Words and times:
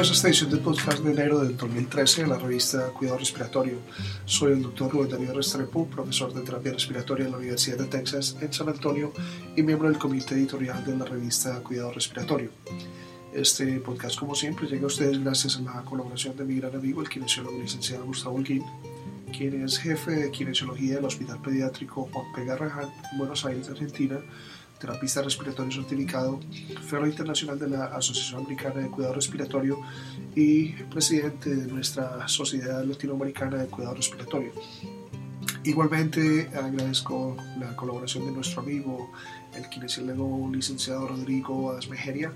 Bienvenidos 0.00 0.16
a 0.16 0.28
esta 0.28 0.28
edición 0.28 0.50
del 0.50 0.60
podcast 0.60 0.98
de 1.00 1.12
enero 1.12 1.40
del 1.40 1.58
2013 1.58 2.22
de 2.22 2.28
la 2.28 2.38
revista 2.38 2.86
Cuidado 2.86 3.18
Respiratorio. 3.18 3.80
Soy 4.24 4.52
el 4.52 4.62
doctor 4.62 4.90
Rubén 4.90 5.10
Darío 5.10 5.34
Restrepo, 5.34 5.86
profesor 5.88 6.32
de 6.32 6.40
terapia 6.40 6.72
respiratoria 6.72 7.26
en 7.26 7.32
la 7.32 7.36
Universidad 7.36 7.76
de 7.76 7.84
Texas 7.84 8.34
en 8.40 8.50
San 8.50 8.70
Antonio 8.70 9.12
y 9.54 9.62
miembro 9.62 9.90
del 9.90 9.98
comité 9.98 10.36
editorial 10.36 10.82
de 10.86 10.96
la 10.96 11.04
revista 11.04 11.62
Cuidado 11.62 11.92
Respiratorio. 11.92 12.48
Este 13.34 13.78
podcast, 13.80 14.18
como 14.18 14.34
siempre, 14.34 14.68
llega 14.68 14.84
a 14.84 14.86
ustedes 14.86 15.22
gracias 15.22 15.58
a 15.58 15.60
la 15.60 15.82
colaboración 15.82 16.34
de 16.34 16.44
mi 16.46 16.58
gran 16.58 16.74
amigo, 16.74 17.02
el 17.02 17.10
kinesiólogo 17.10 17.58
licenciado 17.58 18.06
Gustavo 18.06 18.36
Holguín, 18.36 18.64
quien 19.36 19.62
es 19.62 19.76
jefe 19.76 20.12
de 20.12 20.30
kinesiología 20.30 20.94
del 20.94 21.04
Hospital 21.04 21.42
Pediátrico 21.42 22.08
Juan 22.10 22.24
P. 22.34 22.46
Garrahan 22.46 22.88
en 23.12 23.18
Buenos 23.18 23.44
Aires, 23.44 23.68
Argentina, 23.68 24.18
terapista 24.80 25.20
respiratorio 25.22 25.70
certificado, 25.70 26.40
fellow 26.88 27.06
internacional 27.06 27.58
de 27.58 27.68
la 27.68 27.84
Asociación 27.86 28.40
Americana 28.40 28.80
de 28.80 28.90
Cuidado 28.90 29.14
Respiratorio 29.14 29.78
y 30.34 30.70
presidente 30.84 31.54
de 31.54 31.70
nuestra 31.70 32.26
Sociedad 32.26 32.82
Latinoamericana 32.82 33.58
de 33.58 33.66
Cuidado 33.66 33.94
Respiratorio. 33.94 34.52
Igualmente 35.64 36.48
agradezco 36.54 37.36
la 37.58 37.76
colaboración 37.76 38.24
de 38.24 38.32
nuestro 38.32 38.62
amigo, 38.62 39.12
el 39.54 39.68
kinesiólogo 39.68 40.50
licenciado 40.50 41.06
Rodrigo 41.08 41.72
Asmejeria, 41.72 42.32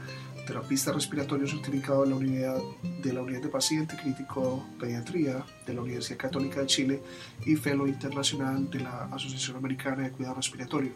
terapista 0.46 0.92
respiratorio 0.92 1.46
certificado 1.48 2.04
de 2.04 2.10
la 2.10 2.16
unidad 2.16 2.58
de 3.02 3.12
la 3.14 3.22
unidad 3.22 3.40
de 3.40 3.48
paciente 3.48 3.96
crítico 3.96 4.66
pediatría 4.78 5.42
de 5.66 5.72
la 5.72 5.80
Universidad 5.80 6.18
Católica 6.18 6.60
de 6.60 6.66
Chile 6.66 7.02
y 7.46 7.56
fellow 7.56 7.86
internacional 7.86 8.68
de 8.68 8.80
la 8.80 9.04
Asociación 9.04 9.56
Americana 9.56 10.02
de 10.02 10.10
Cuidado 10.10 10.34
Respiratorio. 10.34 10.92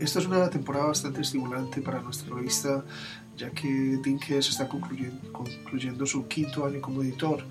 Esta 0.00 0.18
es 0.18 0.26
una 0.26 0.48
temporada 0.48 0.86
bastante 0.86 1.20
estimulante 1.20 1.82
para 1.82 2.00
nuestra 2.00 2.34
revista, 2.34 2.82
ya 3.36 3.50
que 3.50 3.98
Dinke 4.02 4.38
está 4.38 4.66
concluyendo, 4.66 5.30
concluyendo 5.30 6.06
su 6.06 6.26
quinto 6.26 6.64
año 6.64 6.80
como 6.80 7.02
editor 7.02 7.44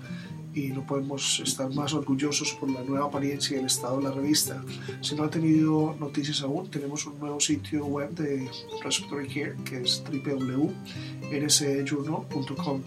y 0.52 0.70
no 0.70 0.84
podemos 0.84 1.38
estar 1.38 1.72
más 1.72 1.94
orgullosos 1.94 2.54
por 2.54 2.68
la 2.68 2.82
nueva 2.82 3.06
apariencia 3.06 3.56
y 3.56 3.60
el 3.60 3.66
estado 3.66 3.98
de 3.98 4.02
la 4.02 4.10
revista. 4.10 4.64
Si 5.00 5.14
no 5.14 5.22
ha 5.22 5.30
tenido 5.30 5.94
noticias 6.00 6.42
aún, 6.42 6.68
tenemos 6.68 7.06
un 7.06 7.20
nuevo 7.20 7.38
sitio 7.38 7.86
web 7.86 8.10
de 8.16 8.50
Respiratory 8.82 9.28
Care 9.28 9.54
que 9.64 9.82
es 9.82 10.02
www.nsjournal.com. 10.10 12.82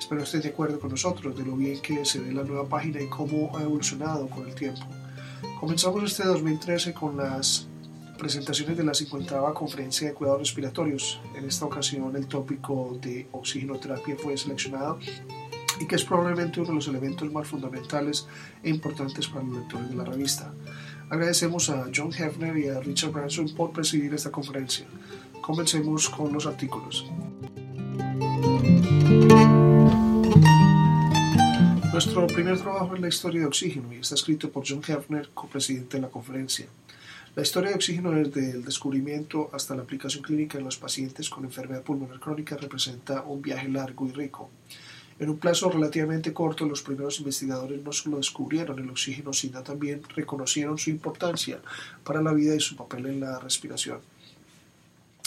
Espero 0.00 0.24
esté 0.24 0.40
de 0.40 0.48
acuerdo 0.48 0.80
con 0.80 0.90
nosotros 0.90 1.38
de 1.38 1.44
lo 1.44 1.54
bien 1.54 1.80
que 1.80 2.04
se 2.04 2.18
ve 2.18 2.32
la 2.32 2.42
nueva 2.42 2.68
página 2.68 3.00
y 3.00 3.08
cómo 3.08 3.56
ha 3.56 3.62
evolucionado 3.62 4.28
con 4.28 4.48
el 4.48 4.54
tiempo. 4.56 4.84
Comenzamos 5.60 6.02
este 6.02 6.24
2013 6.24 6.92
con 6.92 7.16
las 7.16 7.68
presentaciones 8.16 8.76
de 8.76 8.84
la 8.84 8.94
50 8.94 9.52
Conferencia 9.54 10.08
de 10.08 10.14
Cuidados 10.14 10.40
Respiratorios. 10.40 11.20
En 11.34 11.44
esta 11.44 11.64
ocasión 11.64 12.14
el 12.16 12.26
tópico 12.26 12.98
de 13.00 13.28
oxigenoterapia 13.32 14.16
fue 14.16 14.36
seleccionado 14.36 14.98
y 15.78 15.86
que 15.86 15.94
es 15.94 16.04
probablemente 16.04 16.60
uno 16.60 16.70
de 16.70 16.74
los 16.76 16.88
elementos 16.88 17.30
más 17.30 17.46
fundamentales 17.46 18.26
e 18.62 18.70
importantes 18.70 19.28
para 19.28 19.44
los 19.44 19.58
lectores 19.58 19.90
de 19.90 19.94
la 19.94 20.04
revista. 20.04 20.52
Agradecemos 21.10 21.70
a 21.70 21.86
John 21.94 22.12
Hefner 22.12 22.56
y 22.56 22.68
a 22.68 22.80
Richard 22.80 23.12
Branson 23.12 23.48
por 23.54 23.72
presidir 23.72 24.12
esta 24.14 24.30
conferencia. 24.30 24.86
Comencemos 25.40 26.08
con 26.08 26.32
los 26.32 26.46
artículos. 26.46 27.06
Nuestro 31.92 32.26
primer 32.26 32.58
trabajo 32.58 32.94
es 32.94 33.00
la 33.00 33.08
historia 33.08 33.40
de 33.40 33.46
oxígeno 33.46 33.92
y 33.92 33.96
está 33.96 34.16
escrito 34.16 34.50
por 34.50 34.64
John 34.68 34.82
Hefner, 34.86 35.30
copresidente 35.32 35.96
de 35.96 36.02
la 36.02 36.08
conferencia. 36.08 36.66
La 37.36 37.42
historia 37.42 37.68
de 37.68 37.76
oxígeno 37.76 38.12
desde 38.12 38.52
el 38.52 38.64
descubrimiento 38.64 39.50
hasta 39.52 39.74
la 39.74 39.82
aplicación 39.82 40.22
clínica 40.24 40.56
en 40.56 40.64
los 40.64 40.78
pacientes 40.78 41.28
con 41.28 41.44
enfermedad 41.44 41.82
pulmonar 41.82 42.18
crónica 42.18 42.56
representa 42.56 43.20
un 43.20 43.42
viaje 43.42 43.68
largo 43.68 44.06
y 44.06 44.12
rico. 44.12 44.48
En 45.18 45.28
un 45.28 45.36
plazo 45.36 45.68
relativamente 45.68 46.32
corto, 46.32 46.64
los 46.64 46.80
primeros 46.80 47.18
investigadores 47.18 47.82
no 47.82 47.92
solo 47.92 48.16
descubrieron 48.16 48.78
el 48.78 48.88
oxígeno, 48.88 49.34
sino 49.34 49.62
también 49.62 50.00
reconocieron 50.14 50.78
su 50.78 50.88
importancia 50.88 51.58
para 52.04 52.22
la 52.22 52.32
vida 52.32 52.54
y 52.54 52.60
su 52.60 52.74
papel 52.74 53.04
en 53.04 53.20
la 53.20 53.38
respiración. 53.38 53.98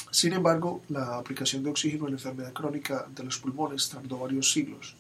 Sin 0.09 0.33
embargo, 0.33 0.81
la 0.89 1.19
aplicación 1.19 1.63
de 1.63 1.69
oxígeno 1.69 2.05
en 2.05 2.13
la 2.13 2.17
enfermedad 2.17 2.53
crónica 2.53 3.05
de 3.15 3.23
los 3.23 3.37
pulmones 3.37 3.87
tardó 3.87 4.17
varios 4.17 4.51
siglos. 4.51 4.95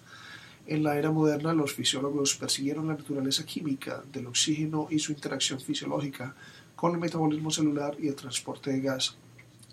En 0.67 0.83
la 0.83 0.95
era 0.95 1.09
moderna, 1.09 1.55
los 1.55 1.73
fisiólogos 1.73 2.35
persiguieron 2.35 2.87
la 2.87 2.93
naturaleza 2.93 3.43
química 3.47 4.03
del 4.13 4.27
oxígeno 4.27 4.87
y 4.91 4.99
su 4.99 5.11
interacción 5.11 5.59
fisiológica 5.59 6.35
con 6.79 6.93
el 6.93 6.97
metabolismo 6.97 7.51
celular 7.51 7.97
y 7.99 8.07
el 8.07 8.15
transporte 8.15 8.71
de 8.71 8.79
gas. 8.79 9.17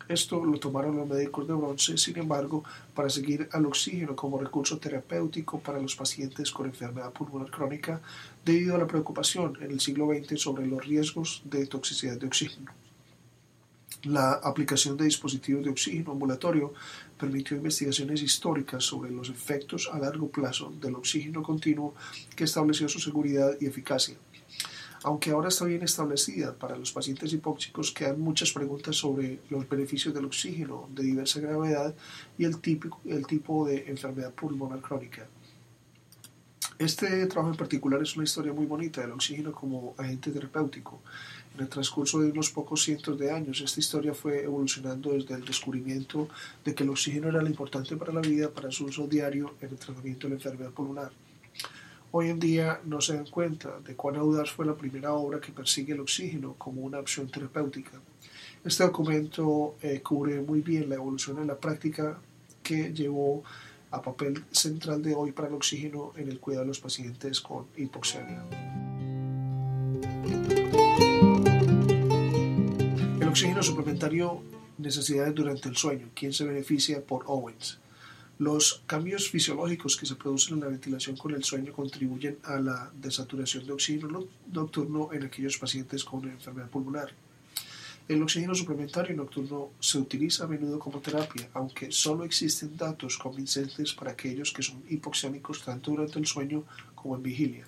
Esto 0.08 0.44
lo 0.44 0.58
tomaron 0.58 0.96
los 0.96 1.06
médicos 1.06 1.46
de 1.46 1.54
bronce, 1.54 1.96
sin 1.98 2.18
embargo, 2.18 2.64
para 2.96 3.08
seguir 3.08 3.48
al 3.52 3.64
oxígeno 3.66 4.16
como 4.16 4.38
recurso 4.38 4.78
terapéutico 4.78 5.60
para 5.60 5.80
los 5.80 5.94
pacientes 5.94 6.50
con 6.50 6.66
enfermedad 6.66 7.12
pulmonar 7.12 7.48
crónica 7.48 8.00
debido 8.44 8.74
a 8.74 8.78
la 8.78 8.88
preocupación 8.88 9.56
en 9.60 9.70
el 9.70 9.78
siglo 9.78 10.08
XX 10.08 10.40
sobre 10.40 10.66
los 10.66 10.84
riesgos 10.84 11.42
de 11.44 11.68
toxicidad 11.68 12.18
de 12.18 12.26
oxígeno. 12.26 12.72
La 14.02 14.32
aplicación 14.32 14.96
de 14.96 15.04
dispositivos 15.04 15.62
de 15.62 15.70
oxígeno 15.70 16.10
ambulatorio 16.10 16.74
permitió 17.16 17.56
investigaciones 17.56 18.20
históricas 18.20 18.82
sobre 18.82 19.12
los 19.12 19.30
efectos 19.30 19.88
a 19.92 19.98
largo 20.00 20.28
plazo 20.28 20.72
del 20.80 20.96
oxígeno 20.96 21.44
continuo 21.44 21.94
que 22.34 22.44
estableció 22.44 22.88
su 22.88 22.98
seguridad 22.98 23.52
y 23.60 23.66
eficacia. 23.66 24.16
Aunque 25.06 25.30
ahora 25.30 25.50
está 25.50 25.64
bien 25.64 25.84
establecida 25.84 26.52
para 26.52 26.76
los 26.76 26.90
pacientes 26.90 27.32
hipóxicos, 27.32 27.92
quedan 27.92 28.18
muchas 28.18 28.50
preguntas 28.50 28.96
sobre 28.96 29.38
los 29.50 29.68
beneficios 29.68 30.12
del 30.12 30.24
oxígeno 30.24 30.88
de 30.92 31.04
diversa 31.04 31.38
gravedad 31.38 31.94
y 32.36 32.44
el 32.44 32.58
tipo, 32.58 33.00
el 33.04 33.24
tipo 33.24 33.68
de 33.68 33.84
enfermedad 33.86 34.34
pulmonar 34.34 34.80
crónica. 34.80 35.28
Este 36.76 37.24
trabajo 37.28 37.52
en 37.52 37.56
particular 37.56 38.02
es 38.02 38.16
una 38.16 38.24
historia 38.24 38.52
muy 38.52 38.66
bonita 38.66 39.00
del 39.00 39.12
oxígeno 39.12 39.52
como 39.52 39.94
agente 39.96 40.32
terapéutico. 40.32 41.00
En 41.54 41.60
el 41.60 41.68
transcurso 41.68 42.18
de 42.18 42.32
unos 42.32 42.50
pocos 42.50 42.82
cientos 42.82 43.16
de 43.16 43.30
años, 43.30 43.60
esta 43.60 43.78
historia 43.78 44.12
fue 44.12 44.42
evolucionando 44.42 45.12
desde 45.12 45.36
el 45.36 45.44
descubrimiento 45.44 46.28
de 46.64 46.74
que 46.74 46.82
el 46.82 46.90
oxígeno 46.90 47.28
era 47.28 47.42
lo 47.42 47.48
importante 47.48 47.96
para 47.96 48.12
la 48.12 48.22
vida 48.22 48.50
para 48.50 48.72
su 48.72 48.86
uso 48.86 49.06
diario 49.06 49.54
en 49.60 49.68
el 49.68 49.76
tratamiento 49.76 50.26
de 50.26 50.30
la 50.30 50.36
enfermedad 50.38 50.72
pulmonar. 50.72 51.12
Hoy 52.18 52.30
en 52.30 52.40
día 52.40 52.80
no 52.86 53.02
se 53.02 53.14
dan 53.14 53.26
cuenta 53.26 53.78
de 53.80 53.94
cuán 53.94 54.16
audaz 54.16 54.50
fue 54.50 54.64
la 54.64 54.74
primera 54.74 55.12
obra 55.12 55.38
que 55.38 55.52
persigue 55.52 55.92
el 55.92 56.00
oxígeno 56.00 56.54
como 56.56 56.80
una 56.80 56.98
opción 56.98 57.30
terapéutica. 57.30 58.00
Este 58.64 58.84
documento 58.84 59.74
eh, 59.82 60.00
cubre 60.00 60.40
muy 60.40 60.62
bien 60.62 60.88
la 60.88 60.94
evolución 60.94 61.40
en 61.40 61.48
la 61.48 61.58
práctica 61.58 62.18
que 62.62 62.94
llevó 62.94 63.44
a 63.90 64.00
papel 64.00 64.42
central 64.50 65.02
de 65.02 65.14
hoy 65.14 65.32
para 65.32 65.48
el 65.48 65.54
oxígeno 65.56 66.14
en 66.16 66.30
el 66.30 66.40
cuidado 66.40 66.62
de 66.62 66.68
los 66.68 66.80
pacientes 66.80 67.38
con 67.42 67.66
hipoxemia. 67.76 68.42
El 73.20 73.28
oxígeno 73.28 73.62
suplementario, 73.62 74.40
necesidades 74.78 75.34
durante 75.34 75.68
el 75.68 75.76
sueño. 75.76 76.08
¿Quién 76.14 76.32
se 76.32 76.46
beneficia 76.46 77.04
por 77.04 77.24
Owens? 77.26 77.78
Los 78.38 78.82
cambios 78.86 79.30
fisiológicos 79.30 79.96
que 79.96 80.04
se 80.04 80.14
producen 80.14 80.54
en 80.54 80.60
la 80.60 80.68
ventilación 80.68 81.16
con 81.16 81.34
el 81.34 81.42
sueño 81.42 81.72
contribuyen 81.72 82.36
a 82.44 82.60
la 82.60 82.92
desaturación 82.94 83.66
de 83.66 83.72
oxígeno 83.72 84.26
nocturno 84.52 85.10
en 85.14 85.24
aquellos 85.24 85.56
pacientes 85.56 86.04
con 86.04 86.28
enfermedad 86.28 86.68
pulmonar. 86.68 87.14
El 88.06 88.22
oxígeno 88.22 88.54
suplementario 88.54 89.16
nocturno 89.16 89.70
se 89.80 89.96
utiliza 89.98 90.44
a 90.44 90.48
menudo 90.48 90.78
como 90.78 91.00
terapia, 91.00 91.48
aunque 91.54 91.90
solo 91.90 92.24
existen 92.24 92.76
datos 92.76 93.16
convincentes 93.16 93.94
para 93.94 94.12
aquellos 94.12 94.52
que 94.52 94.62
son 94.62 94.82
hipoxémicos 94.88 95.64
tanto 95.64 95.90
durante 95.92 96.18
el 96.18 96.26
sueño 96.26 96.64
como 96.94 97.16
en 97.16 97.22
vigilia. 97.22 97.66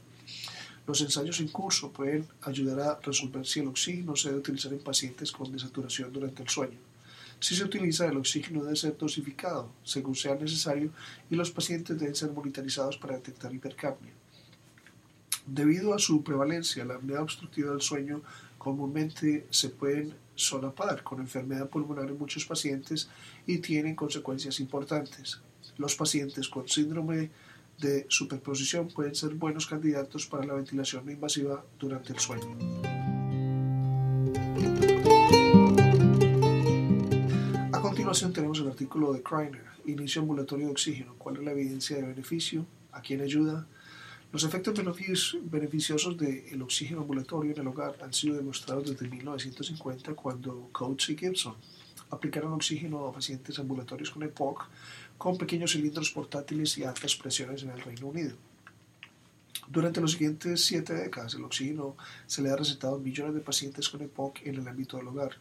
Los 0.86 1.00
ensayos 1.00 1.40
en 1.40 1.48
curso 1.48 1.90
pueden 1.90 2.26
ayudar 2.42 2.80
a 2.80 3.00
resolver 3.00 3.46
si 3.46 3.60
el 3.60 3.68
oxígeno 3.68 4.14
se 4.16 4.28
debe 4.28 4.40
utilizar 4.40 4.72
en 4.72 4.80
pacientes 4.80 5.32
con 5.32 5.50
desaturación 5.50 6.12
durante 6.12 6.42
el 6.42 6.48
sueño. 6.50 6.78
Si 7.40 7.54
se 7.54 7.64
utiliza, 7.64 8.06
el 8.06 8.16
oxígeno 8.16 8.64
debe 8.64 8.76
ser 8.76 8.96
dosificado 8.96 9.70
según 9.84 10.14
sea 10.14 10.34
necesario 10.34 10.90
y 11.30 11.36
los 11.36 11.50
pacientes 11.50 11.98
deben 11.98 12.14
ser 12.14 12.32
monitorizados 12.32 12.96
para 12.96 13.14
detectar 13.16 13.54
hipercapnia. 13.54 14.12
Debido 15.46 15.94
a 15.94 15.98
su 15.98 16.22
prevalencia, 16.22 16.84
la 16.84 16.96
apnea 16.96 17.22
obstructiva 17.22 17.70
del 17.70 17.80
sueño 17.80 18.22
comúnmente 18.58 19.46
se 19.50 19.70
pueden 19.70 20.14
solapar 20.34 21.02
con 21.02 21.20
enfermedad 21.20 21.70
pulmonar 21.70 22.08
en 22.08 22.18
muchos 22.18 22.44
pacientes 22.44 23.08
y 23.46 23.58
tienen 23.58 23.94
consecuencias 23.94 24.60
importantes. 24.60 25.40
Los 25.78 25.94
pacientes 25.94 26.48
con 26.48 26.68
síndrome 26.68 27.30
de 27.78 28.06
superposición 28.08 28.88
pueden 28.88 29.14
ser 29.14 29.34
buenos 29.34 29.66
candidatos 29.66 30.26
para 30.26 30.44
la 30.44 30.54
ventilación 30.54 31.08
invasiva 31.08 31.64
durante 31.78 32.12
el 32.12 32.18
sueño. 32.18 32.56
Continuación 38.08 38.32
tenemos 38.32 38.58
el 38.60 38.68
artículo 38.68 39.12
de 39.12 39.22
Kreiner, 39.22 39.66
Inicio 39.84 40.22
ambulatorio 40.22 40.64
de 40.64 40.72
oxígeno, 40.72 41.14
cuál 41.18 41.36
es 41.36 41.44
la 41.44 41.50
evidencia 41.50 41.96
de 41.96 42.06
beneficio, 42.06 42.64
a 42.90 43.02
quién 43.02 43.20
ayuda. 43.20 43.66
Los 44.32 44.44
efectos 44.44 44.74
beneficiosos 45.42 46.16
del 46.16 46.62
oxígeno 46.62 47.02
ambulatorio 47.02 47.52
en 47.52 47.60
el 47.60 47.66
hogar 47.66 47.98
han 48.02 48.14
sido 48.14 48.36
demostrados 48.36 48.88
desde 48.88 49.06
1950 49.08 50.14
cuando 50.14 50.70
Coates 50.72 51.10
y 51.10 51.18
Gibson 51.18 51.54
aplicaron 52.08 52.54
oxígeno 52.54 53.06
a 53.06 53.12
pacientes 53.12 53.58
ambulatorios 53.58 54.10
con 54.10 54.22
EPOC 54.22 54.66
con 55.18 55.36
pequeños 55.36 55.72
cilindros 55.72 56.10
portátiles 56.10 56.78
y 56.78 56.84
altas 56.84 57.14
presiones 57.14 57.62
en 57.62 57.70
el 57.70 57.80
Reino 57.82 58.06
Unido. 58.06 58.36
Durante 59.68 60.00
los 60.00 60.12
siguientes 60.12 60.64
siete 60.64 60.94
décadas, 60.94 61.34
el 61.34 61.44
oxígeno 61.44 61.94
se 62.26 62.40
le 62.40 62.50
ha 62.50 62.56
recetado 62.56 62.94
a 62.94 62.98
millones 62.98 63.34
de 63.34 63.42
pacientes 63.42 63.90
con 63.90 64.00
EPOC 64.00 64.46
en 64.46 64.54
el 64.54 64.66
ámbito 64.66 64.96
del 64.96 65.08
hogar. 65.08 65.36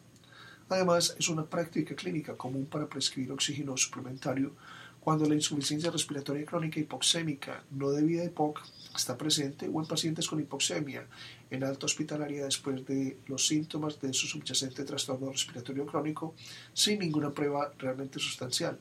Además, 0.69 1.15
es 1.17 1.29
una 1.29 1.45
práctica 1.45 1.95
clínica 1.95 2.35
común 2.35 2.65
para 2.65 2.87
prescribir 2.87 3.31
oxígeno 3.31 3.77
suplementario 3.77 4.53
cuando 4.99 5.25
la 5.25 5.35
insuficiencia 5.35 5.89
respiratoria 5.89 6.45
crónica 6.45 6.81
hipoxémica 6.81 7.63
no 7.71 7.91
debida 7.91 8.23
a 8.23 8.25
EPOC 8.25 8.59
está 8.93 9.17
presente 9.17 9.69
o 9.71 9.79
en 9.79 9.87
pacientes 9.87 10.27
con 10.27 10.41
hipoxemia 10.41 11.07
en 11.49 11.63
alta 11.63 11.85
hospitalaria 11.85 12.43
después 12.43 12.85
de 12.85 13.15
los 13.27 13.47
síntomas 13.47 14.01
de 14.01 14.11
su 14.11 14.27
subyacente 14.27 14.83
trastorno 14.83 15.31
respiratorio 15.31 15.85
crónico 15.85 16.35
sin 16.73 16.99
ninguna 16.99 17.31
prueba 17.31 17.71
realmente 17.77 18.19
sustancial. 18.19 18.77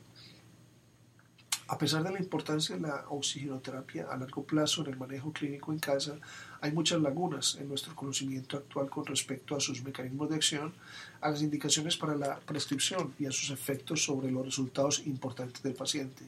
A 1.69 1.77
pesar 1.77 2.03
de 2.03 2.11
la 2.11 2.19
importancia 2.19 2.75
de 2.75 2.81
la 2.81 3.05
oxigenoterapia 3.09 4.07
a 4.09 4.17
largo 4.17 4.43
plazo 4.43 4.81
en 4.81 4.91
el 4.91 4.97
manejo 4.97 5.31
clínico 5.31 5.71
en 5.71 5.79
casa, 5.79 6.17
hay 6.61 6.71
muchas 6.71 7.01
lagunas 7.01 7.57
en 7.59 7.67
nuestro 7.69 7.95
conocimiento 7.95 8.57
actual 8.57 8.89
con 8.89 9.05
respecto 9.05 9.55
a 9.55 9.59
sus 9.59 9.83
mecanismos 9.83 10.29
de 10.29 10.35
acción, 10.35 10.73
a 11.21 11.29
las 11.29 11.41
indicaciones 11.41 11.97
para 11.97 12.15
la 12.15 12.39
prescripción 12.39 13.13
y 13.19 13.25
a 13.25 13.31
sus 13.31 13.49
efectos 13.51 14.03
sobre 14.03 14.31
los 14.31 14.45
resultados 14.45 15.05
importantes 15.05 15.61
del 15.63 15.73
paciente. 15.73 16.23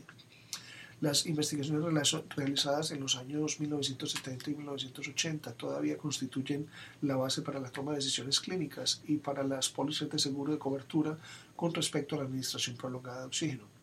Las 1.01 1.25
investigaciones 1.25 2.13
realizadas 2.35 2.91
en 2.91 2.99
los 2.99 3.15
años 3.15 3.61
1970 3.61 4.51
y 4.51 4.55
1980 4.55 5.53
todavía 5.53 5.97
constituyen 5.97 6.67
la 7.01 7.15
base 7.15 7.41
para 7.41 7.61
la 7.61 7.71
toma 7.71 7.91
de 7.91 7.99
decisiones 7.99 8.41
clínicas 8.41 9.01
y 9.07 9.15
para 9.15 9.43
las 9.43 9.69
pólizas 9.69 10.09
de 10.09 10.19
seguro 10.19 10.51
de 10.51 10.59
cobertura 10.59 11.17
con 11.55 11.73
respecto 11.73 12.15
a 12.15 12.17
la 12.19 12.25
administración 12.25 12.75
prolongada 12.75 13.21
de 13.21 13.27
oxígeno. 13.27 13.78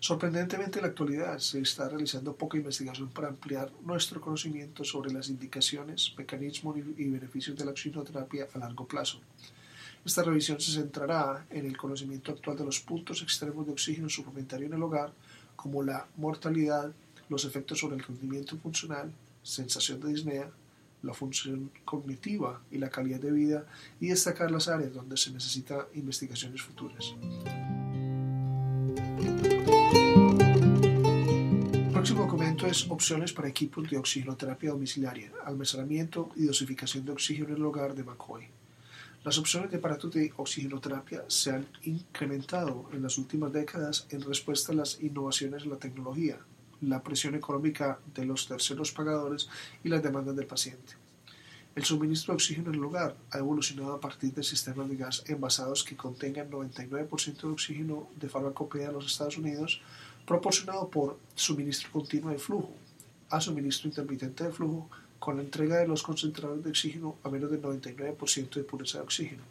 Sorprendentemente, 0.00 0.78
en 0.78 0.84
la 0.84 0.88
actualidad 0.88 1.38
se 1.38 1.60
está 1.60 1.86
realizando 1.86 2.34
poca 2.34 2.56
investigación 2.56 3.10
para 3.10 3.28
ampliar 3.28 3.70
nuestro 3.84 4.18
conocimiento 4.18 4.82
sobre 4.82 5.12
las 5.12 5.28
indicaciones, 5.28 6.14
mecanismos 6.16 6.78
y 6.96 7.10
beneficios 7.10 7.54
de 7.54 7.66
la 7.66 7.72
oxigenoterapia 7.72 8.48
a 8.54 8.58
largo 8.58 8.86
plazo. 8.86 9.20
Esta 10.02 10.22
revisión 10.22 10.58
se 10.58 10.72
centrará 10.72 11.44
en 11.50 11.66
el 11.66 11.76
conocimiento 11.76 12.32
actual 12.32 12.56
de 12.56 12.64
los 12.64 12.80
puntos 12.80 13.20
extremos 13.20 13.66
de 13.66 13.72
oxígeno 13.72 14.08
suplementario 14.08 14.66
en 14.66 14.72
el 14.72 14.82
hogar, 14.82 15.12
como 15.54 15.82
la 15.82 16.06
mortalidad, 16.16 16.90
los 17.28 17.44
efectos 17.44 17.78
sobre 17.78 17.96
el 17.96 18.02
rendimiento 18.02 18.56
funcional, 18.56 19.12
sensación 19.42 20.00
de 20.00 20.08
disnea, 20.08 20.50
la 21.02 21.12
función 21.12 21.70
cognitiva 21.84 22.62
y 22.70 22.78
la 22.78 22.88
calidad 22.88 23.20
de 23.20 23.32
vida, 23.32 23.66
y 24.00 24.08
destacar 24.08 24.50
las 24.50 24.68
áreas 24.68 24.94
donde 24.94 25.18
se 25.18 25.30
necesitan 25.30 25.80
investigaciones 25.94 26.62
futuras. 26.62 27.14
Documento 32.20 32.66
es 32.66 32.90
opciones 32.90 33.32
para 33.32 33.48
equipos 33.48 33.88
de 33.88 33.96
oxigenoterapia 33.96 34.72
domiciliaria, 34.72 35.32
almacenamiento 35.42 36.30
y 36.36 36.44
dosificación 36.44 37.06
de 37.06 37.12
oxígeno 37.12 37.48
en 37.48 37.56
el 37.56 37.64
hogar 37.64 37.94
de 37.94 38.04
McCoy. 38.04 38.46
Las 39.24 39.38
opciones 39.38 39.70
de 39.70 39.78
aparatos 39.78 40.12
de 40.12 40.30
oxigenoterapia 40.36 41.24
se 41.28 41.50
han 41.50 41.66
incrementado 41.82 42.90
en 42.92 43.02
las 43.02 43.16
últimas 43.16 43.54
décadas 43.54 44.06
en 44.10 44.20
respuesta 44.20 44.72
a 44.72 44.74
las 44.74 45.00
innovaciones 45.00 45.62
en 45.62 45.70
la 45.70 45.78
tecnología, 45.78 46.38
la 46.82 47.02
presión 47.02 47.36
económica 47.36 47.98
de 48.14 48.26
los 48.26 48.46
terceros 48.46 48.92
pagadores 48.92 49.48
y 49.82 49.88
las 49.88 50.02
demandas 50.02 50.36
del 50.36 50.46
paciente. 50.46 50.92
El 51.74 51.84
suministro 51.84 52.32
de 52.32 52.36
oxígeno 52.36 52.68
en 52.68 52.74
el 52.74 52.84
hogar 52.84 53.16
ha 53.30 53.38
evolucionado 53.38 53.94
a 53.94 54.00
partir 54.00 54.34
de 54.34 54.42
sistemas 54.42 54.90
de 54.90 54.96
gas 54.96 55.24
envasados 55.26 55.84
que 55.84 55.96
contengan 55.96 56.50
99% 56.50 57.40
de 57.40 57.48
oxígeno 57.48 58.08
de 58.16 58.28
farmacopea 58.28 58.88
en 58.88 58.94
los 58.94 59.06
Estados 59.06 59.38
Unidos, 59.38 59.80
proporcionado 60.30 60.88
por 60.88 61.18
suministro 61.34 61.90
continuo 61.90 62.30
de 62.30 62.38
flujo 62.38 62.72
a 63.30 63.40
suministro 63.40 63.88
intermitente 63.88 64.44
de 64.44 64.52
flujo 64.52 64.88
con 65.18 65.34
la 65.36 65.42
entrega 65.42 65.78
de 65.78 65.88
los 65.88 66.04
concentradores 66.04 66.62
de 66.62 66.70
oxígeno 66.70 67.16
a 67.24 67.30
menos 67.30 67.50
del 67.50 67.60
99% 67.60 68.54
de 68.54 68.62
pureza 68.62 68.98
de 68.98 69.04
oxígeno. 69.04 69.42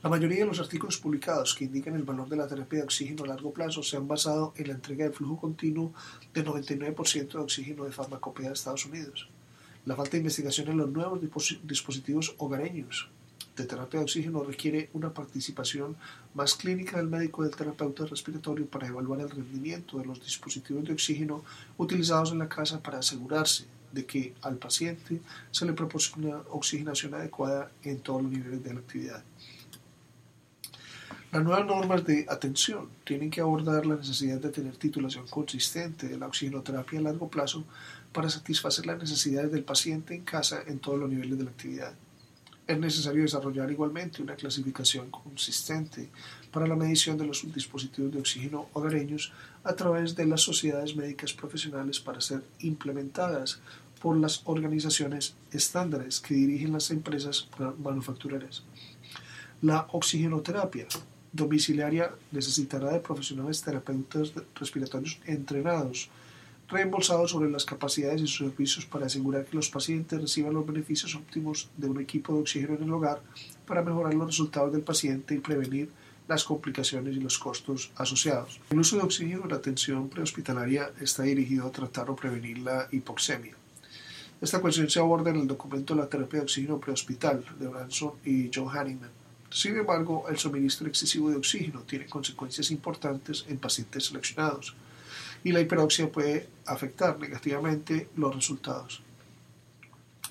La 0.00 0.10
mayoría 0.10 0.38
de 0.38 0.46
los 0.46 0.60
artículos 0.60 0.96
publicados 0.98 1.56
que 1.56 1.64
indican 1.64 1.96
el 1.96 2.04
valor 2.04 2.28
de 2.28 2.36
la 2.36 2.46
terapia 2.46 2.78
de 2.78 2.84
oxígeno 2.84 3.24
a 3.24 3.26
largo 3.26 3.52
plazo 3.52 3.82
se 3.82 3.96
han 3.96 4.06
basado 4.06 4.54
en 4.56 4.68
la 4.68 4.74
entrega 4.74 5.06
de 5.06 5.10
flujo 5.10 5.40
continuo 5.40 5.92
de 6.32 6.44
99% 6.44 7.32
de 7.32 7.38
oxígeno 7.38 7.86
de 7.86 7.90
farmacopea 7.90 8.46
de 8.46 8.54
Estados 8.54 8.86
Unidos. 8.86 9.28
La 9.86 9.96
falta 9.96 10.12
de 10.12 10.18
investigación 10.18 10.68
en 10.68 10.78
los 10.78 10.88
nuevos 10.88 11.20
dispositivos 11.64 12.36
hogareños 12.38 13.10
de 13.60 13.66
terapia 13.66 14.00
de 14.00 14.04
oxígeno 14.04 14.42
requiere 14.42 14.90
una 14.92 15.12
participación 15.12 15.96
más 16.34 16.54
clínica 16.54 16.96
del 16.96 17.08
médico 17.08 17.42
del 17.42 17.54
terapeuta 17.54 18.06
respiratorio 18.06 18.66
para 18.66 18.88
evaluar 18.88 19.20
el 19.20 19.30
rendimiento 19.30 19.98
de 19.98 20.06
los 20.06 20.20
dispositivos 20.20 20.84
de 20.84 20.92
oxígeno 20.92 21.44
utilizados 21.78 22.32
en 22.32 22.38
la 22.38 22.48
casa 22.48 22.82
para 22.82 22.98
asegurarse 22.98 23.66
de 23.92 24.06
que 24.06 24.34
al 24.42 24.56
paciente 24.56 25.20
se 25.50 25.66
le 25.66 25.72
proporciona 25.72 26.42
oxigenación 26.50 27.14
adecuada 27.14 27.70
en 27.82 28.00
todos 28.00 28.22
los 28.22 28.32
niveles 28.32 28.62
de 28.62 28.74
la 28.74 28.80
actividad. 28.80 29.24
Las 31.32 31.44
nuevas 31.44 31.64
normas 31.64 32.04
de 32.04 32.26
atención 32.28 32.88
tienen 33.04 33.30
que 33.30 33.40
abordar 33.40 33.86
la 33.86 33.94
necesidad 33.94 34.40
de 34.40 34.48
tener 34.50 34.76
titulación 34.76 35.28
consistente 35.28 36.08
de 36.08 36.18
la 36.18 36.26
oxigenoterapia 36.26 36.98
a 36.98 37.02
largo 37.02 37.28
plazo 37.28 37.64
para 38.12 38.28
satisfacer 38.28 38.86
las 38.86 38.98
necesidades 38.98 39.52
del 39.52 39.62
paciente 39.62 40.14
en 40.14 40.24
casa 40.24 40.60
en 40.66 40.80
todos 40.80 40.98
los 40.98 41.08
niveles 41.08 41.38
de 41.38 41.44
la 41.44 41.50
actividad. 41.50 41.94
Es 42.66 42.78
necesario 42.78 43.22
desarrollar 43.22 43.70
igualmente 43.70 44.22
una 44.22 44.36
clasificación 44.36 45.10
consistente 45.10 46.08
para 46.52 46.66
la 46.66 46.76
medición 46.76 47.18
de 47.18 47.26
los 47.26 47.52
dispositivos 47.52 48.12
de 48.12 48.20
oxígeno 48.20 48.68
hogareños 48.74 49.32
a 49.64 49.74
través 49.74 50.14
de 50.14 50.26
las 50.26 50.42
sociedades 50.42 50.94
médicas 50.94 51.32
profesionales 51.32 52.00
para 52.00 52.20
ser 52.20 52.42
implementadas 52.60 53.60
por 54.00 54.16
las 54.16 54.42
organizaciones 54.44 55.34
estándares 55.52 56.20
que 56.20 56.34
dirigen 56.34 56.72
las 56.72 56.90
empresas 56.90 57.48
manufactureras. 57.78 58.62
La 59.62 59.86
oxigenoterapia 59.92 60.86
domiciliaria 61.32 62.10
necesitará 62.32 62.92
de 62.92 63.00
profesionales 63.00 63.62
terapeutas 63.62 64.32
respiratorios 64.54 65.18
entrenados 65.26 66.08
reembolsados 66.70 67.32
sobre 67.32 67.50
las 67.50 67.64
capacidades 67.64 68.22
y 68.22 68.26
sus 68.26 68.38
servicios 68.38 68.86
para 68.86 69.06
asegurar 69.06 69.44
que 69.44 69.56
los 69.56 69.70
pacientes 69.70 70.20
reciban 70.20 70.54
los 70.54 70.66
beneficios 70.66 71.14
óptimos 71.14 71.68
de 71.76 71.88
un 71.88 72.00
equipo 72.00 72.34
de 72.34 72.40
oxígeno 72.40 72.74
en 72.74 72.84
el 72.84 72.92
hogar 72.92 73.20
para 73.66 73.82
mejorar 73.82 74.14
los 74.14 74.28
resultados 74.28 74.72
del 74.72 74.82
paciente 74.82 75.34
y 75.34 75.38
prevenir 75.38 75.90
las 76.28 76.44
complicaciones 76.44 77.16
y 77.16 77.20
los 77.20 77.38
costos 77.38 77.90
asociados. 77.96 78.60
El 78.70 78.78
uso 78.78 78.96
de 78.96 79.02
oxígeno 79.02 79.42
en 79.42 79.50
la 79.50 79.56
atención 79.56 80.08
prehospitalaria 80.08 80.92
está 81.00 81.24
dirigido 81.24 81.66
a 81.66 81.72
tratar 81.72 82.08
o 82.08 82.14
prevenir 82.14 82.58
la 82.58 82.86
hipoxemia. 82.92 83.54
Esta 84.40 84.60
cuestión 84.60 84.88
se 84.88 85.00
aborda 85.00 85.30
en 85.30 85.36
el 85.36 85.48
documento 85.48 85.94
La 85.94 86.08
terapia 86.08 86.38
de 86.38 86.44
oxígeno 86.44 86.78
prehospital 86.78 87.44
de 87.58 87.66
Branson 87.66 88.12
y 88.24 88.48
John 88.54 88.68
Hanneman. 88.74 89.10
Sin 89.50 89.76
embargo, 89.76 90.26
el 90.30 90.38
suministro 90.38 90.86
excesivo 90.86 91.30
de 91.30 91.36
oxígeno 91.36 91.80
tiene 91.80 92.06
consecuencias 92.06 92.70
importantes 92.70 93.44
en 93.48 93.58
pacientes 93.58 94.04
seleccionados 94.04 94.76
y 95.44 95.52
la 95.52 95.60
hiperoxia 95.60 96.10
puede 96.10 96.48
afectar 96.66 97.18
negativamente 97.18 98.08
los 98.16 98.34
resultados. 98.34 99.02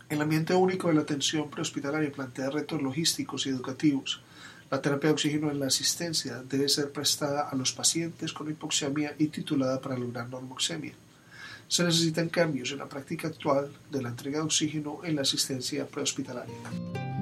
El 0.10 0.22
ambiente 0.22 0.56
único 0.56 0.88
de 0.88 0.96
la 0.96 1.02
atención 1.02 1.50
prehospitalaria 1.50 2.12
plantea 2.12 2.50
retos 2.50 2.82
logísticos 2.82 3.46
y 3.46 3.50
educativos. 3.50 4.22
La 4.72 4.82
terapia 4.82 5.10
de 5.10 5.14
oxígeno 5.14 5.52
en 5.52 5.60
la 5.60 5.68
asistencia 5.68 6.42
debe 6.50 6.68
ser 6.70 6.92
prestada 6.92 7.48
a 7.50 7.56
los 7.56 7.72
pacientes 7.72 8.34
con 8.34 8.50
hipoxemia 8.50 9.16
y 9.20 9.28
titulada 9.28 9.80
para 9.80 9.98
lograr 9.98 10.30
normoxemia. 10.30 10.94
Se 11.68 11.84
necesitan 11.84 12.30
cambios 12.30 12.72
en 12.72 12.80
la 12.80 12.90
práctica 12.90 13.28
actual 13.28 13.72
de 13.92 14.02
la 14.02 14.10
entrega 14.10 14.40
de 14.40 14.46
oxígeno 14.46 15.02
en 15.04 15.16
la 15.16 15.22
asistencia 15.22 15.86
prehospitalaria. 15.86 17.19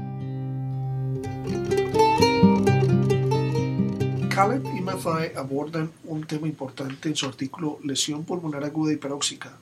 Caleb 4.37 4.67
y 4.77 4.81
Mathai 4.81 5.31
abordan 5.35 5.91
un 6.03 6.23
tema 6.27 6.47
importante 6.47 7.09
en 7.09 7.15
su 7.15 7.25
artículo 7.25 7.79
Lesión 7.83 8.23
pulmonar 8.23 8.63
aguda 8.63 8.93
hiperóxica. 8.93 9.57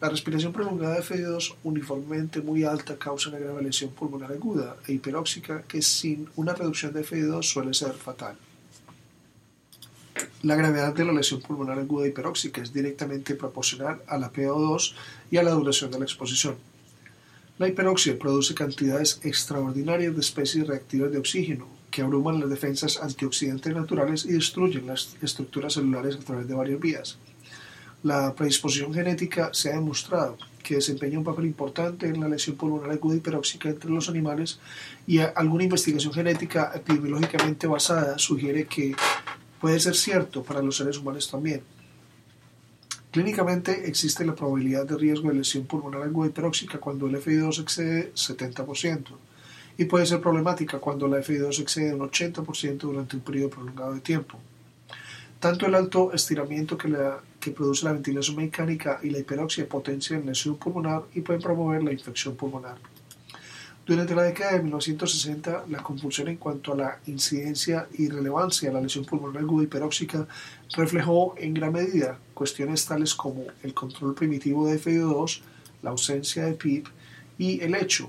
La 0.00 0.08
respiración 0.08 0.54
prolongada 0.54 0.94
de 0.94 1.02
FD2 1.02 1.56
uniformemente 1.64 2.40
muy 2.40 2.64
alta 2.64 2.96
causa 2.96 3.28
una 3.28 3.40
grave 3.40 3.62
lesión 3.62 3.90
pulmonar 3.90 4.32
aguda 4.32 4.76
e 4.88 4.94
hiperóxica 4.94 5.64
que 5.68 5.82
sin 5.82 6.30
una 6.34 6.54
reducción 6.54 6.94
de 6.94 7.04
FD2 7.04 7.42
suele 7.42 7.74
ser 7.74 7.92
fatal. 7.92 8.38
La 10.42 10.56
gravedad 10.56 10.94
de 10.94 11.04
la 11.04 11.12
lesión 11.12 11.42
pulmonar 11.42 11.78
aguda 11.78 12.08
hiperóxica 12.08 12.62
es 12.62 12.72
directamente 12.72 13.34
proporcional 13.34 14.00
a 14.06 14.16
la 14.16 14.32
PO2 14.32 14.94
y 15.30 15.36
a 15.36 15.42
la 15.42 15.50
duración 15.50 15.90
de 15.90 15.98
la 15.98 16.06
exposición. 16.06 16.56
La 17.58 17.68
hiperoxia 17.68 18.18
produce 18.18 18.54
cantidades 18.54 19.20
extraordinarias 19.24 20.14
de 20.14 20.20
especies 20.22 20.66
reactivas 20.66 21.12
de 21.12 21.18
oxígeno, 21.18 21.73
que 21.94 22.02
abruman 22.02 22.40
las 22.40 22.50
defensas 22.50 23.00
antioxidantes 23.00 23.72
naturales 23.72 24.24
y 24.24 24.32
destruyen 24.32 24.88
las 24.88 25.14
estructuras 25.22 25.74
celulares 25.74 26.16
a 26.16 26.24
través 26.24 26.48
de 26.48 26.54
varias 26.54 26.80
vías. 26.80 27.18
La 28.02 28.34
predisposición 28.34 28.92
genética 28.92 29.50
se 29.52 29.70
ha 29.70 29.76
demostrado 29.76 30.36
que 30.64 30.74
desempeña 30.74 31.18
un 31.18 31.24
papel 31.24 31.44
importante 31.44 32.08
en 32.08 32.18
la 32.18 32.28
lesión 32.28 32.56
pulmonar 32.56 32.90
aguda 32.90 33.14
hiperóxica 33.14 33.68
entre 33.68 33.90
los 33.90 34.08
animales 34.08 34.58
y 35.06 35.20
alguna 35.20 35.62
investigación 35.62 36.12
genética 36.12 36.72
epidemiológicamente 36.74 37.68
basada 37.68 38.18
sugiere 38.18 38.66
que 38.66 38.96
puede 39.60 39.78
ser 39.78 39.94
cierto 39.94 40.42
para 40.42 40.62
los 40.62 40.76
seres 40.76 40.98
humanos 40.98 41.30
también. 41.30 41.62
Clínicamente 43.12 43.88
existe 43.88 44.26
la 44.26 44.34
probabilidad 44.34 44.84
de 44.84 44.96
riesgo 44.96 45.28
de 45.28 45.36
lesión 45.36 45.64
pulmonar 45.64 46.02
aguda 46.02 46.26
hiperóxica 46.26 46.78
cuando 46.78 47.06
el 47.06 47.14
FI2 47.22 47.62
excede 47.62 48.12
70% 48.14 49.14
y 49.76 49.84
puede 49.86 50.06
ser 50.06 50.20
problemática 50.20 50.78
cuando 50.78 51.08
la 51.08 51.18
FI2 51.18 51.60
excede 51.60 51.94
un 51.94 52.08
80% 52.08 52.78
durante 52.78 53.16
un 53.16 53.22
periodo 53.22 53.50
prolongado 53.50 53.94
de 53.94 54.00
tiempo. 54.00 54.38
Tanto 55.40 55.66
el 55.66 55.74
alto 55.74 56.12
estiramiento 56.12 56.78
que, 56.78 56.88
la, 56.88 57.20
que 57.40 57.50
produce 57.50 57.84
la 57.84 57.92
ventilación 57.92 58.36
mecánica 58.36 59.00
y 59.02 59.10
la 59.10 59.18
hiperoxia 59.18 59.68
potencian 59.68 60.24
lesión 60.24 60.56
pulmonar 60.56 61.02
y 61.14 61.20
pueden 61.20 61.42
promover 61.42 61.82
la 61.82 61.92
infección 61.92 62.34
pulmonar. 62.36 62.76
Durante 63.84 64.14
la 64.14 64.22
década 64.22 64.52
de 64.52 64.62
1960, 64.62 65.66
la 65.68 65.82
confusión 65.82 66.28
en 66.28 66.38
cuanto 66.38 66.72
a 66.72 66.76
la 66.76 66.98
incidencia 67.06 67.86
y 67.98 68.08
relevancia 68.08 68.70
de 68.70 68.74
la 68.74 68.80
lesión 68.80 69.04
pulmonar 69.04 69.42
aguda 69.42 69.64
hiperóxica 69.64 70.26
reflejó 70.74 71.34
en 71.36 71.52
gran 71.52 71.72
medida 71.74 72.18
cuestiones 72.32 72.86
tales 72.86 73.14
como 73.14 73.44
el 73.62 73.74
control 73.74 74.14
primitivo 74.14 74.66
de 74.66 74.80
FIO2, 74.80 75.42
la 75.82 75.90
ausencia 75.90 76.46
de 76.46 76.54
PIP 76.54 76.86
y 77.36 77.60
el 77.60 77.74
hecho 77.74 78.08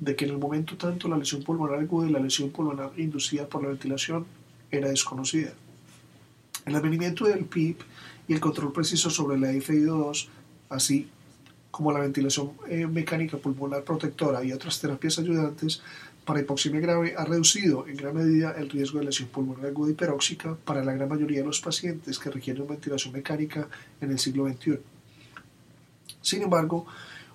de 0.00 0.16
que 0.16 0.24
en 0.24 0.32
el 0.32 0.38
momento 0.38 0.76
tanto 0.76 1.08
la 1.08 1.18
lesión 1.18 1.42
pulmonar 1.42 1.78
aguda 1.78 2.08
y 2.08 2.12
la 2.12 2.18
lesión 2.18 2.50
pulmonar 2.50 2.92
inducida 2.96 3.46
por 3.46 3.62
la 3.62 3.68
ventilación 3.68 4.26
era 4.70 4.88
desconocida. 4.88 5.52
El 6.64 6.74
advenimiento 6.74 7.26
del 7.26 7.44
PIP 7.44 7.80
y 8.26 8.32
el 8.32 8.40
control 8.40 8.72
preciso 8.72 9.10
sobre 9.10 9.38
la 9.38 9.52
FIO2, 9.52 10.28
así 10.70 11.08
como 11.70 11.92
la 11.92 12.00
ventilación 12.00 12.52
eh, 12.68 12.86
mecánica 12.86 13.36
pulmonar 13.36 13.84
protectora 13.84 14.42
y 14.42 14.52
otras 14.52 14.80
terapias 14.80 15.18
ayudantes 15.18 15.82
para 16.24 16.40
hipoxemia 16.40 16.80
grave, 16.80 17.14
ha 17.16 17.24
reducido 17.24 17.86
en 17.86 17.96
gran 17.96 18.14
medida 18.14 18.52
el 18.52 18.70
riesgo 18.70 18.98
de 18.98 19.06
lesión 19.06 19.28
pulmonar 19.28 19.66
aguda 19.66 19.90
hiperóxica 19.90 20.54
para 20.64 20.84
la 20.84 20.92
gran 20.92 21.08
mayoría 21.08 21.40
de 21.40 21.46
los 21.46 21.60
pacientes 21.60 22.18
que 22.18 22.30
requieren 22.30 22.66
ventilación 22.66 23.12
mecánica 23.12 23.68
en 24.00 24.10
el 24.10 24.18
siglo 24.18 24.48
XXI. 24.48 24.78
Sin 26.22 26.42
embargo, 26.42 26.86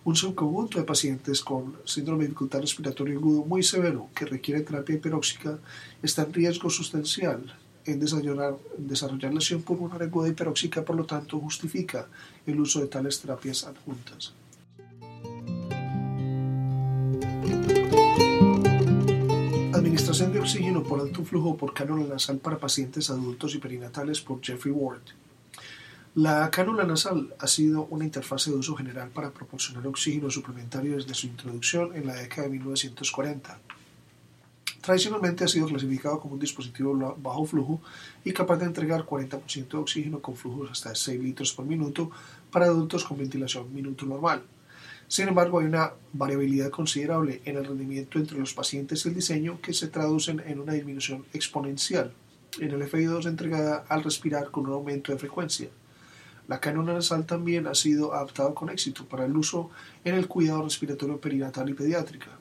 un 0.05 0.15
subconjunto 0.15 0.77
de 0.77 0.85
pacientes 0.85 1.41
con 1.41 1.77
síndrome 1.83 2.23
de 2.23 2.27
dificultad 2.29 2.61
respiratoria 2.61 3.15
agudo 3.15 3.43
muy 3.43 3.63
severo 3.63 4.07
que 4.15 4.25
requiere 4.25 4.61
terapia 4.61 4.95
hiperóxica 4.95 5.57
está 6.01 6.21
en 6.23 6.33
riesgo 6.33 6.69
sustancial 6.69 7.53
en 7.85 7.99
desarrollar, 7.99 8.55
desarrollar 8.77 9.33
lesión 9.33 9.63
pulmonar 9.63 10.01
aguda 10.03 10.29
hiperóxica, 10.29 10.85
por 10.85 10.95
lo 10.95 11.05
tanto 11.05 11.39
justifica 11.39 12.07
el 12.45 12.59
uso 12.59 12.81
de 12.81 12.87
tales 12.87 13.19
terapias 13.19 13.63
adjuntas. 13.63 14.33
Administración 19.73 20.33
de 20.33 20.39
oxígeno 20.39 20.83
por 20.83 20.99
alto 20.99 21.23
flujo 21.23 21.57
por 21.57 21.73
cánula 21.73 22.05
nasal 22.05 22.37
para 22.37 22.57
pacientes 22.57 23.09
adultos 23.09 23.55
y 23.55 23.57
perinatales 23.57 24.21
por 24.21 24.41
Jeffrey 24.41 24.73
Ward. 24.73 25.01
La 26.17 26.49
cánula 26.49 26.85
nasal 26.85 27.35
ha 27.39 27.45
sido 27.45 27.87
una 27.89 28.05
interfase 28.05 28.49
de 28.49 28.55
uso 28.55 28.73
general 28.73 29.09
para 29.09 29.31
proporcionar 29.31 29.85
oxígeno 29.85 30.31
suplementario 30.31 30.95
desde 30.95 31.13
su 31.13 31.27
introducción 31.27 31.93
en 31.93 32.07
la 32.07 32.15
década 32.15 32.43
de 32.43 32.51
1940. 32.51 33.59
Tradicionalmente 34.79 35.43
ha 35.43 35.49
sido 35.49 35.67
clasificado 35.67 36.21
como 36.21 36.35
un 36.35 36.39
dispositivo 36.39 37.17
bajo 37.21 37.45
flujo 37.45 37.81
y 38.23 38.31
capaz 38.31 38.55
de 38.59 38.65
entregar 38.65 39.05
40% 39.05 39.67
de 39.67 39.77
oxígeno 39.77 40.21
con 40.21 40.37
flujos 40.37 40.71
hasta 40.71 40.95
6 40.95 41.21
litros 41.21 41.51
por 41.51 41.65
minuto 41.65 42.09
para 42.49 42.67
adultos 42.67 43.03
con 43.03 43.17
ventilación 43.17 43.73
minuto 43.73 44.05
normal. 44.05 44.41
Sin 45.09 45.27
embargo, 45.27 45.59
hay 45.59 45.65
una 45.65 45.91
variabilidad 46.13 46.69
considerable 46.69 47.41
en 47.43 47.57
el 47.57 47.65
rendimiento 47.65 48.19
entre 48.19 48.39
los 48.39 48.53
pacientes 48.53 49.05
y 49.05 49.09
el 49.09 49.15
diseño 49.15 49.59
que 49.61 49.73
se 49.73 49.89
traducen 49.89 50.41
en 50.47 50.61
una 50.61 50.71
disminución 50.71 51.25
exponencial 51.33 52.13
en 52.57 52.71
el 52.71 52.89
FI2 52.89 53.27
entregada 53.27 53.83
al 53.89 54.01
respirar 54.01 54.49
con 54.49 54.65
un 54.67 54.71
aumento 54.71 55.11
de 55.11 55.17
frecuencia. 55.17 55.67
La 56.47 56.59
cánula 56.59 56.93
nasal 56.93 57.25
también 57.25 57.67
ha 57.67 57.73
sido 57.73 58.13
adaptada 58.13 58.53
con 58.53 58.69
éxito 58.69 59.05
para 59.05 59.25
el 59.25 59.35
uso 59.35 59.71
en 60.03 60.15
el 60.15 60.27
cuidado 60.27 60.63
respiratorio 60.63 61.19
perinatal 61.19 61.69
y 61.69 61.73
pediátrica. 61.73 62.31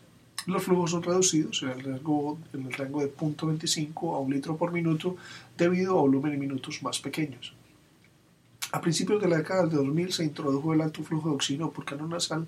Los 0.47 0.63
flujos 0.63 0.91
son 0.91 1.03
reducidos 1.03 1.63
en 1.63 1.71
el, 1.71 1.83
rango, 1.83 2.39
en 2.53 2.67
el 2.67 2.73
rango 2.75 3.01
de 3.01 3.15
0.25 3.15 4.15
a 4.15 4.19
1 4.19 4.35
litro 4.35 4.57
por 4.59 4.73
minuto 4.73 5.17
debido 5.57 5.99
a 5.99 6.03
volumen 6.03 6.35
en 6.35 6.41
minutos 6.41 6.83
más 6.83 7.01
pequeños. 7.01 7.55
A 8.73 8.81
principios 8.81 9.23
de 9.23 9.29
la 9.29 9.39
década 9.39 9.67
de 9.67 9.77
2000 9.77 10.13
se 10.13 10.25
introdujo 10.25 10.75
el 10.75 10.83
alto 10.83 11.03
flujo 11.03 11.31
de 11.31 11.37
oxígeno 11.37 11.71
por 11.71 11.87
canon 11.87 12.11
nasal 12.11 12.47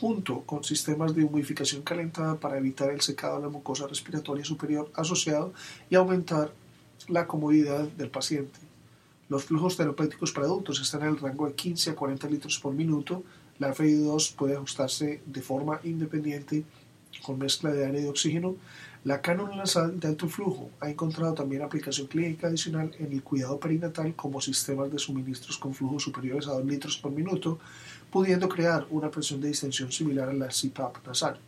junto 0.00 0.40
con 0.40 0.64
sistemas 0.64 1.14
de 1.14 1.22
humidificación 1.22 1.82
calentada 1.82 2.34
para 2.40 2.58
evitar 2.58 2.90
el 2.90 3.00
secado 3.00 3.36
de 3.36 3.42
la 3.42 3.48
mucosa 3.48 3.86
respiratoria 3.86 4.44
superior 4.44 4.90
asociado 4.94 5.52
y 5.88 5.94
aumentar 5.94 6.52
la 7.08 7.26
comodidad 7.26 7.84
del 7.88 8.10
paciente. 8.10 8.65
Los 9.28 9.44
flujos 9.44 9.76
terapéuticos 9.76 10.32
para 10.32 10.46
adultos 10.46 10.80
están 10.80 11.02
en 11.02 11.08
el 11.08 11.18
rango 11.18 11.46
de 11.46 11.54
15 11.54 11.90
a 11.90 11.94
40 11.94 12.28
litros 12.28 12.58
por 12.58 12.74
minuto. 12.74 13.24
La 13.58 13.74
FI2 13.74 14.34
puede 14.34 14.56
ajustarse 14.56 15.22
de 15.26 15.42
forma 15.42 15.80
independiente 15.84 16.64
con 17.22 17.38
mezcla 17.38 17.72
de 17.72 17.84
aire 17.84 18.00
y 18.00 18.02
de 18.02 18.10
oxígeno, 18.10 18.56
la 19.04 19.20
cánula 19.20 19.54
nasal 19.54 20.00
de 20.00 20.08
alto 20.08 20.28
flujo 20.28 20.70
ha 20.80 20.90
encontrado 20.90 21.32
también 21.32 21.62
aplicación 21.62 22.08
clínica 22.08 22.48
adicional 22.48 22.90
en 22.98 23.12
el 23.12 23.22
cuidado 23.22 23.60
perinatal 23.60 24.16
como 24.16 24.40
sistemas 24.40 24.90
de 24.90 24.98
suministros 24.98 25.58
con 25.58 25.74
flujos 25.74 26.02
superiores 26.02 26.48
a 26.48 26.54
2 26.54 26.64
litros 26.64 26.98
por 26.98 27.12
minuto, 27.12 27.60
pudiendo 28.10 28.48
crear 28.48 28.84
una 28.90 29.10
presión 29.10 29.40
de 29.40 29.48
distensión 29.48 29.92
similar 29.92 30.28
a 30.28 30.32
la 30.32 30.48
CPAP 30.48 31.06
nasal. 31.06 31.38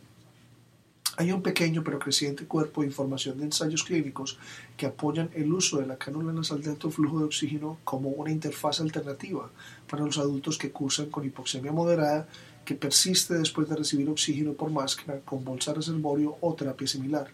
Hay 1.17 1.31
un 1.31 1.41
pequeño 1.41 1.83
pero 1.83 1.99
creciente 1.99 2.45
cuerpo 2.45 2.81
de 2.81 2.87
información 2.87 3.37
de 3.37 3.45
ensayos 3.45 3.83
clínicos 3.83 4.37
que 4.77 4.85
apoyan 4.85 5.29
el 5.33 5.51
uso 5.51 5.79
de 5.79 5.87
la 5.87 5.97
cánula 5.97 6.31
nasal 6.31 6.61
de 6.61 6.69
alto 6.69 6.89
flujo 6.89 7.19
de 7.19 7.25
oxígeno 7.25 7.77
como 7.83 8.09
una 8.09 8.31
interfaz 8.31 8.79
alternativa 8.79 9.49
para 9.89 10.05
los 10.05 10.17
adultos 10.17 10.57
que 10.57 10.71
cursan 10.71 11.09
con 11.09 11.25
hipoxemia 11.25 11.71
moderada 11.71 12.27
que 12.63 12.75
persiste 12.75 13.33
después 13.33 13.67
de 13.67 13.75
recibir 13.75 14.09
oxígeno 14.09 14.53
por 14.53 14.69
máscara 14.69 15.19
con 15.21 15.43
bolsa 15.43 15.73
reservorio 15.73 16.37
o 16.39 16.53
terapia 16.53 16.87
similar. 16.87 17.27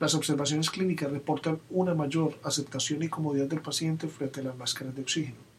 Las 0.00 0.14
observaciones 0.14 0.70
clínicas 0.70 1.10
reportan 1.10 1.60
una 1.70 1.94
mayor 1.94 2.38
aceptación 2.42 3.02
y 3.02 3.08
comodidad 3.08 3.46
del 3.46 3.62
paciente 3.62 4.08
frente 4.08 4.40
a 4.40 4.44
las 4.44 4.56
máscaras 4.56 4.94
de 4.94 5.02
oxígeno. 5.02 5.53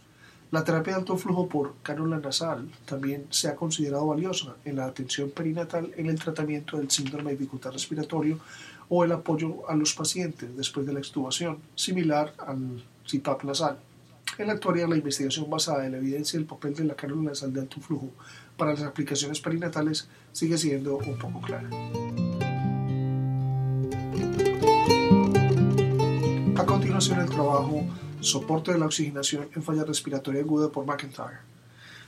La 0.51 0.63
terapia 0.63 0.93
de 0.93 0.99
alto 0.99 1.17
flujo 1.17 1.49
por 1.49 1.75
cánula 1.81 2.19
nasal 2.19 2.69
también 2.85 3.25
se 3.29 3.47
ha 3.47 3.55
considerado 3.55 4.05
valiosa 4.05 4.55
en 4.63 4.77
la 4.77 4.85
atención 4.85 5.31
perinatal 5.31 5.91
en 5.97 6.05
el 6.05 6.19
tratamiento 6.19 6.77
del 6.77 6.91
síndrome 6.91 7.31
de 7.31 7.37
dificultad 7.37 7.71
respiratorio 7.71 8.39
o 8.87 9.03
el 9.03 9.11
apoyo 9.11 9.67
a 9.69 9.75
los 9.75 9.93
pacientes 9.93 10.55
después 10.55 10.85
de 10.85 10.93
la 10.93 10.99
extubación, 10.99 11.57
similar 11.73 12.33
al 12.37 12.83
CPAP 13.09 13.43
nasal. 13.43 13.79
En 14.37 14.47
la 14.47 14.53
actualidad, 14.53 14.87
la 14.87 14.97
investigación 14.97 15.49
basada 15.49 15.85
en 15.85 15.93
la 15.93 15.97
evidencia 15.97 16.37
del 16.37 16.47
papel 16.47 16.75
de 16.75 16.83
la 16.83 16.95
cánula 16.95 17.31
nasal 17.31 17.51
de 17.51 17.61
alto 17.61 17.81
flujo 17.81 18.11
para 18.57 18.71
las 18.71 18.83
aplicaciones 18.83 19.39
perinatales 19.39 20.07
sigue 20.31 20.57
siendo 20.57 20.97
un 20.97 21.17
poco 21.17 21.41
clara. 21.41 21.69
A 26.55 26.65
continuación, 26.65 27.19
el 27.19 27.29
trabajo 27.29 27.83
Soporte 28.25 28.73
de 28.73 28.79
la 28.79 28.87
oxigenación 28.87 29.49
en 29.55 29.61
falla 29.61 29.83
respiratoria 29.83 30.41
aguda 30.41 30.71
por 30.71 30.83
McIntyre. 30.83 31.41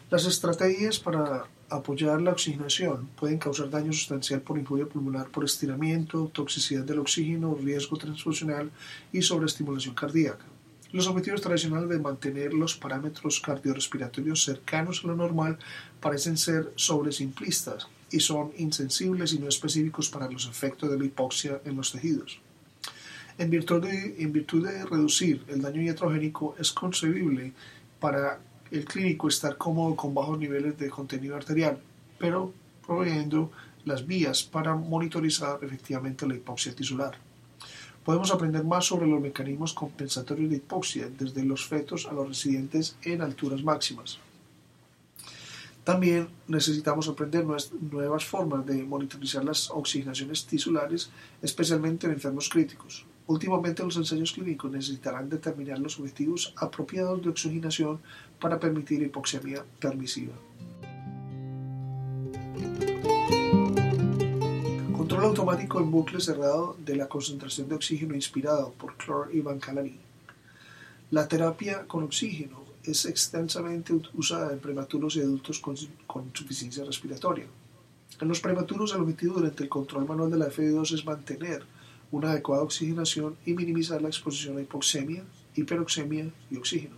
Las 0.10 0.26
estrategias 0.26 0.98
para 0.98 1.46
apoyar 1.70 2.20
la 2.24 2.32
oxigenación 2.32 3.08
pueden 3.16 3.38
causar 3.38 3.70
daño 3.70 3.94
sustancial 3.94 4.42
por 4.42 4.58
injuria 4.58 4.88
pulmonar 4.88 5.30
por 5.30 5.46
estiramiento, 5.46 6.32
toxicidad 6.34 6.84
del 6.86 6.98
oxígeno, 6.98 7.54
riesgo 7.54 7.98
transfusional 7.98 8.72
y 9.14 9.22
sobreestimulación 9.22 9.94
cardíaca. 9.94 10.44
Los 10.92 11.06
objetivos 11.06 11.42
tradicionales 11.42 11.88
de 11.88 12.00
mantener 12.00 12.52
los 12.52 12.76
parámetros 12.76 13.40
cardiorrespiratorios 13.40 14.44
cercanos 14.44 15.04
a 15.04 15.10
lo 15.10 15.16
normal 15.16 15.60
parecen 16.02 16.38
ser 16.38 16.74
sobresimplistas 16.76 17.88
y 18.10 18.22
son 18.22 18.54
insensibles 18.58 19.34
y 19.34 19.40
no 19.40 19.48
específicos 19.48 20.10
para 20.10 20.32
los 20.32 20.48
efectos 20.48 20.90
de 20.90 20.98
la 20.98 21.06
hipoxia 21.06 21.62
en 21.64 21.76
los 21.76 21.92
tejidos. 21.92 22.40
En 23.40 23.52
virtud, 23.52 23.84
de, 23.84 24.86
reducir 24.86 25.44
el 25.48 25.62
daño 25.62 25.82
iatrogénico, 25.82 26.56
es 26.58 26.72
concebible 26.72 27.54
para 28.00 28.40
el 28.72 28.84
clínico 28.84 29.28
estar 29.28 29.58
cómodo 29.58 29.96
con 29.96 30.16
bajos 30.16 30.40
niveles 30.40 30.78
de 30.80 30.90
contenido 30.90 31.36
arterial, 31.36 31.78
pero 32.18 32.52
proveyendo 32.86 33.52
las 33.86 34.08
vías 34.08 34.42
para 34.42 34.76
monitorizar 34.76 35.60
efectivamente 35.62 36.28
la 36.28 36.34
hipoxia 36.34 36.76
tisular. 36.76 37.16
Podemos 38.04 38.32
aprender 38.32 38.64
más 38.64 38.86
sobre 38.86 39.06
los 39.06 39.22
mecanismos 39.22 39.74
compensatorios 39.74 40.50
de 40.50 40.58
hipoxia, 40.58 41.08
desde 41.08 41.46
los 41.46 41.68
fetos 41.68 42.08
a 42.08 42.14
los 42.14 42.28
residentes 42.28 42.98
en 43.04 43.22
alturas 43.22 43.62
máximas. 43.64 44.18
También 45.84 46.28
necesitamos 46.48 47.08
aprender 47.08 47.46
nuevas 47.46 48.26
formas 48.26 48.66
de 48.66 48.84
monitorizar 48.84 49.46
las 49.46 49.70
oxigenaciones 49.70 50.46
tisulares, 50.46 51.12
especialmente 51.42 52.08
en 52.08 52.14
enfermos 52.14 52.50
críticos. 52.50 53.06
Últimamente 53.28 53.84
los 53.84 53.98
ensayos 53.98 54.32
clínicos 54.32 54.72
necesitarán 54.72 55.30
determinar 55.30 55.80
los 55.80 56.00
objetivos 56.00 56.54
apropiados 56.56 57.22
de 57.22 57.30
oxigenación 57.30 58.00
para 58.40 58.58
permitir 58.58 59.02
hipoxemia 59.02 59.66
permisiva. 59.80 60.34
Control 64.96 65.26
automático 65.26 65.80
en 65.82 65.92
bucle 65.92 66.22
cerrado 66.22 66.78
de 66.86 66.96
la 66.96 67.10
concentración 67.10 67.68
de 67.68 67.76
oxígeno 67.76 68.16
inspirado 68.16 68.72
por 68.78 68.96
Clor 68.96 69.30
y 69.34 69.42
Bancalani. 69.42 69.98
La 71.12 71.28
terapia 71.28 71.86
con 71.86 72.04
oxígeno 72.04 72.64
es 72.84 73.06
extensamente 73.06 73.92
usada 74.14 74.54
en 74.54 74.60
prematuros 74.60 75.18
y 75.18 75.22
adultos 75.22 75.60
con, 75.60 75.76
con 76.06 76.26
insuficiencia 76.28 76.86
respiratoria. 76.86 77.46
En 78.22 78.28
los 78.30 78.40
prematuros 78.40 78.94
el 78.94 79.02
objetivo 79.02 79.36
durante 79.36 79.64
el 79.64 79.70
control 79.70 80.08
manual 80.08 80.32
de 80.32 80.38
la 80.38 80.48
FD2 80.48 80.94
es 80.94 81.06
mantener 81.06 81.66
una 82.12 82.32
adecuada 82.32 82.64
oxigenación 82.64 83.36
y 83.46 83.54
minimizar 83.54 84.02
la 84.02 84.10
exposición 84.10 84.58
a 84.58 84.62
hipoxemia, 84.62 85.24
hiperoxemia 85.56 86.30
y 86.50 86.58
oxígeno. 86.58 86.96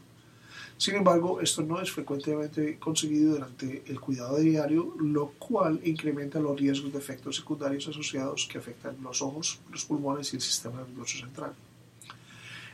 Sin 0.78 0.96
embargo, 0.96 1.42
esto 1.42 1.62
no 1.62 1.82
es 1.82 1.92
frecuentemente 1.92 2.78
conseguido 2.80 3.34
durante 3.34 3.84
el 3.88 4.00
cuidado 4.00 4.38
diario, 4.38 4.96
lo 4.98 5.32
cual 5.32 5.82
incrementa 5.84 6.40
los 6.40 6.58
riesgos 6.58 6.94
de 6.94 7.00
efectos 7.00 7.36
secundarios 7.36 7.88
asociados 7.90 8.48
que 8.50 8.60
afectan 8.60 8.96
los 9.04 9.22
ojos, 9.22 9.60
los 9.72 9.84
pulmones 9.84 10.32
y 10.32 10.38
el 10.38 10.42
sistema 10.42 10.80
nervioso 10.80 11.18
central. 11.18 11.54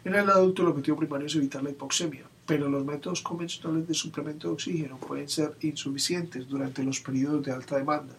En 0.03 0.13
el 0.13 0.29
adulto 0.29 0.61
el 0.61 0.67
objetivo 0.67 0.97
primario 0.97 1.25
es 1.25 1.35
evitar 1.35 1.63
la 1.63 1.71
hipoxemia, 1.71 2.25
pero 2.45 2.69
los 2.69 2.85
métodos 2.85 3.23
convencionales 3.23 3.87
de 3.87 3.95
suplemento 3.95 4.49
de 4.49 4.53
oxígeno 4.53 4.97
pueden 4.97 5.27
ser 5.27 5.55
insuficientes 5.61 6.47
durante 6.47 6.83
los 6.83 6.99
periodos 6.99 7.43
de 7.43 7.53
alta 7.53 7.77
demanda. 7.77 8.13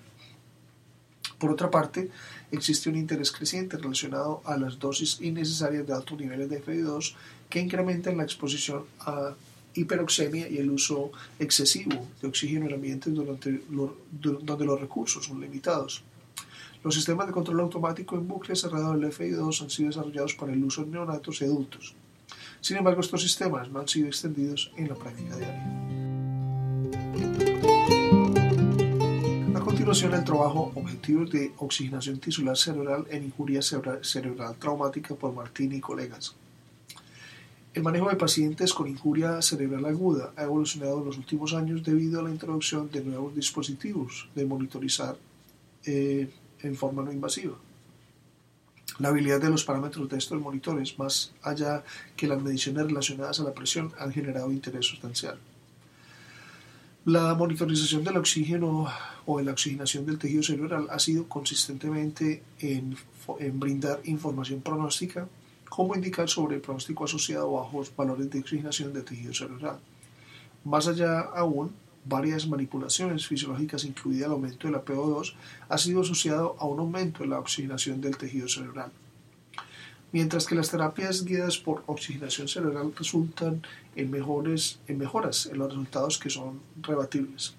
Por 1.39 1.51
otra 1.51 1.71
parte, 1.71 2.11
existe 2.51 2.89
un 2.89 2.97
interés 2.97 3.31
creciente 3.31 3.77
relacionado 3.77 4.41
a 4.45 4.57
las 4.57 4.79
dosis 4.79 5.21
innecesarias 5.21 5.87
de 5.87 5.93
altos 5.93 6.19
niveles 6.19 6.49
de 6.49 6.65
FI2 6.65 7.15
que 7.51 7.61
incrementan 7.61 8.17
la 8.17 8.23
exposición 8.23 8.85
a 9.01 9.35
hiperoxemia 9.75 10.49
y 10.49 10.57
el 10.59 10.71
uso 10.71 11.13
excesivo 11.39 12.09
de 12.23 12.29
oxígeno 12.29 12.67
en 12.67 12.75
ambientes 12.75 13.15
donde 13.15 13.61
los 14.65 14.81
recursos 14.81 15.27
son 15.27 15.41
limitados. 15.41 16.03
Los 16.83 16.95
sistemas 16.95 17.27
de 17.27 17.33
control 17.33 17.61
automático 17.61 18.17
en 18.17 18.27
bucle 18.27 18.57
cerrado 18.57 18.93
del 18.95 19.13
FI2 19.13 19.63
han 19.63 19.71
sido 19.71 19.89
desarrollados 19.89 20.35
para 20.35 20.53
el 20.53 20.65
uso 20.65 20.83
en 20.83 20.93
neonatos 20.93 21.43
y 21.43 21.45
adultos. 21.45 21.95
Sin 22.61 22.79
embargo, 22.79 23.01
estos 23.01 23.23
sistemas 23.23 23.69
no 23.71 23.81
han 23.81 23.89
sido 23.89 24.07
extendidos 24.07 24.73
en 24.77 24.89
la 24.89 24.95
práctica 24.95 25.37
diaria. 25.37 25.63
Continuación 29.87 30.19
el 30.19 30.25
trabajo 30.25 30.73
Objetivos 30.75 31.31
de 31.31 31.53
oxigenación 31.59 32.19
tisular 32.19 32.57
cerebral 32.57 33.07
en 33.09 33.23
injuria 33.23 33.63
cerebral 33.63 34.57
traumática 34.59 35.15
por 35.15 35.33
Martín 35.33 35.73
y 35.75 35.81
colegas. 35.81 36.35
El 37.73 37.85
manejo 37.85 38.09
de 38.09 38.17
pacientes 38.17 38.75
con 38.75 38.89
injuria 38.89 39.41
cerebral 39.43 39.85
aguda 39.85 40.33
ha 40.35 40.43
evolucionado 40.43 40.99
en 40.99 41.05
los 41.05 41.19
últimos 41.19 41.55
años 41.55 41.85
debido 41.85 42.19
a 42.19 42.25
la 42.25 42.31
introducción 42.31 42.91
de 42.91 43.05
nuevos 43.05 43.33
dispositivos 43.37 44.29
de 44.35 44.45
monitorizar 44.45 45.17
eh, 45.85 46.31
en 46.63 46.75
forma 46.75 47.05
no 47.05 47.13
invasiva. 47.13 47.55
La 48.99 49.11
habilidad 49.11 49.41
de 49.41 49.51
los 49.51 49.63
parámetros 49.63 50.09
de 50.09 50.19
estos 50.19 50.41
monitores, 50.41 50.99
más 50.99 51.33
allá 51.43 51.85
que 52.17 52.27
las 52.27 52.43
mediciones 52.43 52.87
relacionadas 52.87 53.39
a 53.39 53.45
la 53.45 53.55
presión, 53.55 53.93
han 54.01 54.13
generado 54.13 54.51
interés 54.51 54.85
sustancial. 54.85 55.39
La 57.07 57.37
monitorización 57.37 58.03
del 58.03 58.17
oxígeno 58.17 58.89
o 59.27 59.39
de 59.39 59.45
la 59.45 59.53
oxigenación 59.53 60.05
del 60.05 60.19
tejido 60.19 60.43
cerebral 60.43 60.89
ha 60.91 60.99
sido 60.99 61.29
consistentemente 61.29 62.43
en, 62.59 62.97
brindar 63.53 64.01
información 64.07 64.61
pronóstica, 64.61 65.29
como 65.69 65.95
indicar 65.95 66.29
sobre 66.29 66.57
el 66.57 66.63
pronóstico 66.63 67.05
asociado 67.05 67.47
a 67.47 67.63
bajos 67.63 67.95
valores 67.95 68.29
de 68.29 68.41
oxigenación 68.41 68.93
del 68.93 69.05
tejido 69.05 69.33
cerebral. 69.33 69.79
Más 70.65 70.89
allá 70.89 71.21
aún, 71.21 71.71
varias 72.05 72.49
manipulaciones 72.49 73.25
fisiológicas, 73.25 73.85
incluida 73.85 74.27
el 74.27 74.33
aumento 74.33 74.67
de 74.67 74.73
la 74.73 74.85
PO2, 74.85 75.35
ha 75.69 75.79
sido 75.79 76.01
asociado 76.01 76.57
a 76.59 76.65
un 76.65 76.81
aumento 76.81 77.23
en 77.23 77.31
la 77.31 77.39
oxigenación 77.39 78.01
del 78.01 78.17
tejido 78.17 78.49
cerebral 78.49 78.91
mientras 80.17 80.47
que 80.47 80.55
las 80.55 80.71
terapias 80.71 81.27
guiadas 81.27 81.59
por 81.59 81.83
oxigenación 81.85 82.49
cerebral 82.49 82.91
resultan 82.97 83.61
en, 83.95 84.11
mejores, 84.11 84.79
en 84.89 84.97
mejoras 84.97 85.45
en 85.45 85.59
los 85.59 85.69
resultados 85.69 86.17
que 86.17 86.31
son 86.31 86.63
rebatibles. 86.81 87.55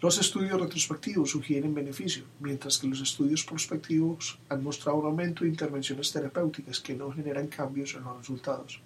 Los 0.00 0.20
estudios 0.20 0.60
retrospectivos 0.60 1.30
sugieren 1.30 1.74
beneficio, 1.74 2.22
mientras 2.38 2.78
que 2.78 2.86
los 2.86 3.00
estudios 3.00 3.42
prospectivos 3.42 4.38
han 4.48 4.62
mostrado 4.62 4.98
un 4.98 5.06
aumento 5.06 5.42
de 5.42 5.50
intervenciones 5.50 6.12
terapéuticas 6.12 6.78
que 6.78 6.94
no 6.94 7.10
generan 7.10 7.48
cambios 7.48 7.92
en 7.96 8.04
los 8.04 8.18
resultados. 8.18 8.80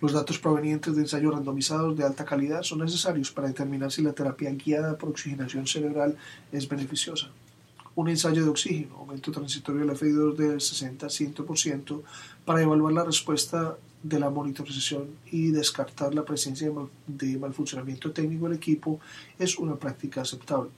Los 0.00 0.14
datos 0.14 0.38
provenientes 0.38 0.96
de 0.96 1.02
ensayos 1.02 1.34
randomizados 1.34 1.94
de 1.94 2.04
alta 2.04 2.24
calidad 2.24 2.62
son 2.62 2.78
necesarios 2.78 3.30
para 3.32 3.48
determinar 3.48 3.92
si 3.92 4.00
la 4.00 4.14
terapia 4.14 4.50
guiada 4.52 4.96
por 4.96 5.10
oxigenación 5.10 5.66
cerebral 5.66 6.16
es 6.52 6.66
beneficiosa 6.66 7.28
un 7.98 8.08
ensayo 8.08 8.44
de 8.44 8.50
oxígeno, 8.50 8.94
aumento 8.98 9.32
transitorio 9.32 9.84
del 9.84 9.96
FI2 9.96 10.36
del 10.36 10.60
60 10.60 11.06
a 11.06 11.08
100%, 11.08 12.02
para 12.44 12.62
evaluar 12.62 12.92
la 12.92 13.02
respuesta 13.02 13.76
de 14.00 14.20
la 14.20 14.30
monitorización 14.30 15.08
y 15.32 15.50
descartar 15.50 16.14
la 16.14 16.24
presencia 16.24 16.70
de 17.08 17.38
malfuncionamiento 17.38 18.12
técnico 18.12 18.44
del 18.44 18.56
equipo 18.56 19.00
es 19.36 19.58
una 19.58 19.74
práctica 19.74 20.20
aceptable. 20.20 20.70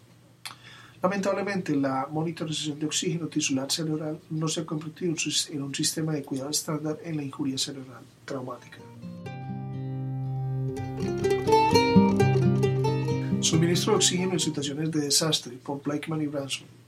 Lamentablemente, 1.02 1.76
la 1.76 2.09
monitorización 2.11 2.78
de 2.78 2.87
oxígeno 2.87 3.26
tisular 3.26 3.70
cerebral 3.70 4.18
no 4.30 4.48
se 4.48 4.62
ha 4.62 4.64
convertido 4.64 5.14
en 5.50 5.62
un 5.62 5.74
sistema 5.74 6.14
de 6.14 6.22
cuidado 6.22 6.48
estándar 6.48 6.98
en 7.04 7.18
la 7.18 7.22
injuria 7.22 7.59
cerebral 7.59 8.02
traumática. 8.24 8.78
Suministro 13.42 13.92
de 13.92 13.96
oxígeno 13.96 14.33
en 14.33 14.40
situaciones 14.40 14.90
de 14.90 15.00
desastre 15.00 15.59
por 15.62 15.83
Blakeman 15.83 16.22
y 16.22 16.26
Branson. 16.26 16.79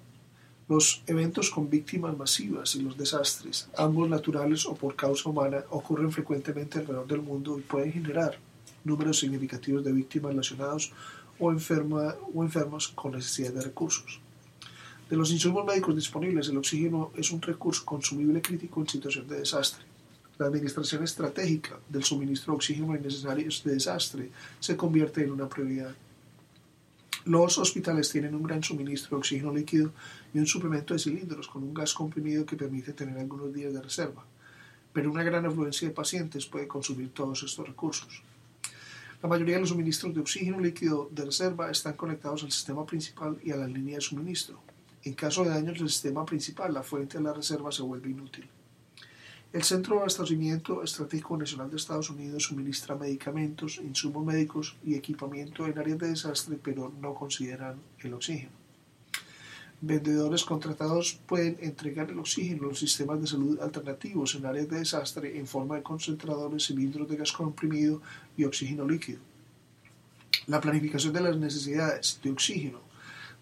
Los 0.68 1.03
eventos 1.07 1.51
con 1.51 1.68
víctimas 1.68 2.16
masivas 2.16 2.77
y 2.77 2.83
los 2.83 2.96
desastres, 2.96 3.68
ambos 3.77 4.09
naturales 4.09 4.64
o 4.64 4.75
por 4.75 4.94
causa 4.94 5.29
humana, 5.29 5.64
ocurren 5.70 6.12
frecuentemente 6.12 6.79
alrededor 6.79 7.07
del 7.07 7.22
mundo 7.22 7.59
y 7.59 7.62
pueden 7.62 7.92
generar 7.92 8.38
números 8.85 9.18
significativos 9.18 9.85
de 9.85 9.92
víctimas 9.92 10.31
relacionados 10.31 10.92
o, 11.38 11.46
o 11.48 12.42
enfermos 12.42 12.88
con 12.88 13.12
necesidad 13.12 13.53
de 13.53 13.62
recursos. 13.62 14.20
De 15.11 15.16
los 15.16 15.31
insumos 15.31 15.66
médicos 15.66 15.94
disponibles, 15.94 16.48
el 16.48 16.57
oxígeno 16.57 17.11
es 17.16 17.33
un 17.33 17.42
recurso 17.42 17.85
consumible 17.85 18.40
crítico 18.40 18.81
en 18.81 18.88
situación 18.88 19.29
de 19.29 19.40
desastre. 19.40 19.85
La 20.38 20.46
administración 20.46 21.05
estratégica 21.05 21.79
del 21.88 22.05
suministro 22.05 22.53
de 22.53 22.57
oxígeno 22.57 22.94
en 22.94 23.05
escenarios 23.05 23.62
de 23.62 23.75
desastre 23.75 24.31
se 24.59 24.77
convierte 24.77 25.22
en 25.22 25.33
una 25.33 25.48
prioridad. 25.48 25.94
Los 27.27 27.59
hospitales 27.59 28.09
tienen 28.11 28.35
un 28.35 28.42
gran 28.42 28.62
suministro 28.62 29.11
de 29.11 29.20
oxígeno 29.20 29.53
líquido 29.53 29.92
y 30.35 30.38
un 30.38 30.47
suplemento 30.47 30.95
de 30.95 31.01
cilindros 31.01 31.49
con 31.49 31.62
un 31.62 31.75
gas 31.75 31.95
comprimido 31.95 32.47
que 32.47 32.57
permite 32.57 32.92
tener 32.92 33.18
algunos 33.18 33.53
días 33.53 33.73
de 33.73 33.83
reserva, 33.83 34.25
pero 34.92 35.11
una 35.11 35.23
gran 35.23 35.47
afluencia 35.47 35.88
de 35.88 35.95
pacientes 35.95 36.47
puede 36.47 36.68
consumir 36.68 37.11
todos 37.11 37.42
estos 37.42 37.66
recursos. 37.66 38.23
La 39.23 39.29
mayoría 39.29 39.55
de 39.55 39.61
los 39.61 39.68
suministros 39.68 40.12
de 40.14 40.21
oxígeno 40.21 40.59
líquido 40.59 41.09
de 41.12 41.25
reserva 41.25 41.71
están 41.71 41.95
conectados 41.95 42.42
al 42.42 42.51
sistema 42.51 42.85
principal 42.85 43.38
y 43.45 43.53
a 43.53 43.57
la 43.57 43.68
línea 43.68 43.97
de 43.97 44.01
suministro. 44.01 44.61
En 45.05 45.14
caso 45.14 45.45
de 45.45 45.51
daños 45.51 45.79
del 45.79 45.88
sistema 45.88 46.25
principal, 46.25 46.75
la 46.75 46.83
fuente 46.83 47.18
de 47.18 47.25
la 47.25 47.33
reserva 47.33 47.71
se 47.71 47.83
vuelve 47.83 48.11
inútil. 48.11 48.49
El 49.53 49.62
Centro 49.64 49.95
de 49.95 50.01
Abastecimiento 50.01 50.83
Estratégico 50.83 51.37
Nacional 51.37 51.71
de 51.71 51.77
Estados 51.77 52.09
Unidos 52.09 52.45
suministra 52.45 52.97
medicamentos, 52.97 53.81
insumos 53.85 54.25
médicos 54.25 54.77
y 54.83 54.95
equipamiento 54.95 55.66
en 55.66 55.79
áreas 55.79 55.99
de 55.99 56.09
desastre, 56.09 56.59
pero 56.62 56.90
no 57.01 57.14
consideran 57.14 57.77
el 57.99 58.14
oxígeno. 58.14 58.62
Vendedores 59.85 60.45
contratados 60.45 61.18
pueden 61.27 61.59
entregar 61.61 62.09
el 62.09 62.21
oxígeno 62.21 62.66
a 62.66 62.68
los 62.68 62.79
sistemas 62.79 63.21
de 63.21 63.27
salud 63.27 63.59
alternativos 63.61 64.37
en 64.37 64.47
áreas 64.47 64.68
de 64.68 64.79
desastre 64.79 65.37
en 65.37 65.49
forma 65.49 65.75
de 65.75 65.83
concentradores, 65.83 66.66
cilindros 66.66 67.09
de 67.09 67.16
gas 67.16 67.33
comprimido 67.33 68.01
y 68.37 68.45
oxígeno 68.45 68.87
líquido. 68.87 69.18
La 70.47 70.61
planificación 70.61 71.12
de 71.12 71.23
las 71.23 71.37
necesidades 71.37 72.21
de 72.23 72.31
oxígeno 72.31 72.79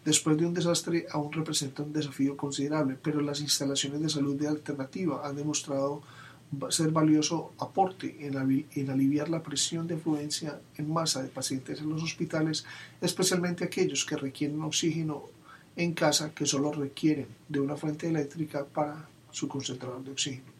después 0.03 0.38
de 0.38 0.46
un 0.46 0.55
desastre 0.55 1.07
aún 1.11 1.31
representa 1.31 1.83
un 1.83 1.92
desafío 1.92 2.38
considerable, 2.38 2.96
pero 3.03 3.20
las 3.20 3.42
instalaciones 3.42 4.00
de 4.00 4.09
salud 4.09 4.35
de 4.35 4.48
alternativa 4.48 5.20
han 5.22 5.37
demostrado 5.37 6.00
ser 6.70 6.90
valioso 6.90 7.53
aporte 7.59 8.16
en, 8.26 8.90
aliviar 8.90 9.29
la 9.29 9.42
presión 9.42 9.87
de 9.87 9.96
afluencia 9.96 10.59
en 10.79 10.90
masa 10.90 11.22
de 11.22 11.29
pacientes 11.29 11.81
en 11.81 11.90
los 11.90 12.03
hospitales, 12.03 12.64
especialmente 13.03 13.62
aquellos 13.62 14.07
que 14.07 14.16
requieren 14.16 14.62
oxígeno 14.62 15.24
en 15.83 15.95
casa 15.95 16.35
que 16.35 16.47
solo 16.47 16.73
requieren 16.73 17.27
de 17.49 17.61
una 17.61 17.77
fuente 17.77 18.09
eléctrica 18.09 18.64
para 18.64 19.09
su 19.31 19.49
concentrador 19.49 20.03
de 20.05 20.12
oxígeno. 20.12 20.51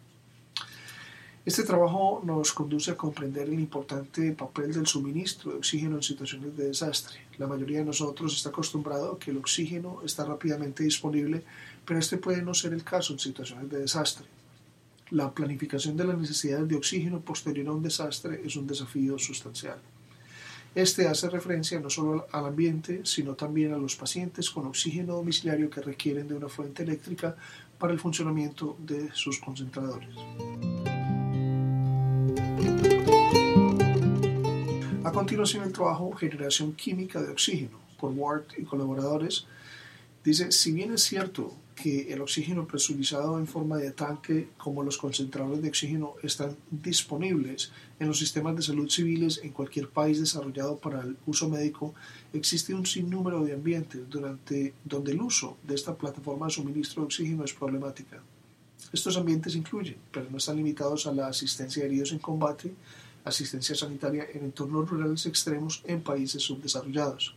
Este 1.45 1.65
trabajo 1.65 2.21
nos 2.25 2.53
conduce 2.53 2.91
a 2.91 2.97
comprender 2.97 3.49
el 3.49 3.59
importante 3.59 4.33
papel 4.33 4.75
del 4.75 4.87
suministro 4.87 5.53
de 5.53 5.59
oxígeno 5.59 5.97
en 5.97 6.03
situaciones 6.03 6.55
de 6.57 6.67
desastre. 6.67 7.19
La 7.39 7.47
mayoría 7.47 7.79
de 7.79 7.87
nosotros 7.87 8.37
está 8.37 8.51
acostumbrado 8.51 9.13
a 9.13 9.19
que 9.19 9.31
el 9.31 9.39
oxígeno 9.39 10.03
está 10.05 10.25
rápidamente 10.27 10.85
disponible, 10.85 11.43
pero 11.85 11.99
este 11.99 12.19
puede 12.19 12.43
no 12.43 12.53
ser 12.53 12.75
el 12.75 12.85
caso 12.85 13.15
en 13.15 13.19
situaciones 13.19 13.71
de 13.71 13.79
desastre. 13.79 14.27
La 15.11 15.33
planificación 15.33 15.97
de 15.97 16.05
las 16.05 16.19
necesidades 16.19 16.69
de 16.69 16.77
oxígeno 16.77 17.21
posterior 17.21 17.69
a 17.69 17.73
un 17.73 17.83
desastre 17.83 18.43
es 18.45 18.55
un 18.57 18.67
desafío 18.67 19.19
sustancial. 19.19 19.81
Este 20.75 21.09
hace 21.09 21.29
referencia 21.29 21.81
no 21.81 21.91
solo 21.91 22.29
al 22.31 22.47
ambiente, 22.47 23.01
sino 23.05 23.35
también 23.35 23.73
a 23.73 23.77
los 23.77 23.97
pacientes 23.97 24.51
con 24.51 24.67
oxígeno 24.67 25.17
domiciliario 25.17 25.69
que 25.69 25.81
requieren 25.81 26.29
de 26.29 26.35
una 26.35 26.49
fuente 26.49 26.85
eléctrica 26.85 27.35
para 27.77 27.93
el 27.93 27.99
funcionamiento 27.99 28.77
de 28.79 29.11
sus 29.13 29.41
concentradores. 29.41 30.15
A 35.03 35.13
continuación, 35.13 35.65
el 35.65 35.73
trabajo 35.73 36.13
Generación 36.13 36.75
Química 36.75 37.21
de 37.21 37.31
Oxígeno 37.31 37.81
por 37.99 38.13
Ward 38.13 38.45
y 38.57 38.63
colaboradores 38.63 39.47
dice, 40.23 40.53
si 40.53 40.71
bien 40.71 40.93
es 40.93 41.03
cierto 41.03 41.53
que 41.83 42.13
el 42.13 42.21
oxígeno 42.21 42.67
presurizado 42.67 43.39
en 43.39 43.47
forma 43.47 43.79
de 43.79 43.93
tanque 43.93 44.51
como 44.59 44.83
los 44.83 44.99
concentradores 44.99 45.63
de 45.63 45.69
oxígeno 45.69 46.15
están 46.23 46.55
disponibles 46.71 47.73
en 47.99 48.09
los 48.09 48.19
sistemas 48.19 48.55
de 48.57 48.63
salud 48.63 48.91
civiles 48.91 49.41
en 49.43 49.53
cualquier 49.53 49.89
país 49.89 50.21
desarrollado 50.21 50.77
para 50.77 51.01
el 51.01 51.17
uso 51.27 51.49
médico, 51.49 51.95
existe 52.35 52.75
un 52.75 52.85
sinnúmero 52.85 53.43
de 53.45 53.55
ambientes 53.55 54.03
durante, 54.11 54.75
donde 54.85 55.13
el 55.13 55.23
uso 55.23 55.57
de 55.63 55.75
esta 55.75 55.97
plataforma 55.97 56.47
de 56.47 56.53
suministro 56.53 57.03
de 57.03 57.07
oxígeno 57.07 57.45
es 57.45 57.55
problemática. 57.55 58.23
Estos 58.93 59.17
ambientes 59.17 59.55
incluyen, 59.55 59.97
pero 60.13 60.29
no 60.31 60.37
están 60.37 60.57
limitados 60.57 61.07
a 61.07 61.13
la 61.13 61.29
asistencia 61.29 61.83
de 61.83 61.89
heridos 61.89 62.13
en 62.13 62.19
combate, 62.19 62.75
asistencia 63.25 63.75
sanitaria 63.75 64.27
en 64.35 64.45
entornos 64.45 64.89
rurales 64.89 65.25
extremos 65.27 65.83
en 65.87 66.03
países 66.03 66.43
subdesarrollados. 66.43 67.35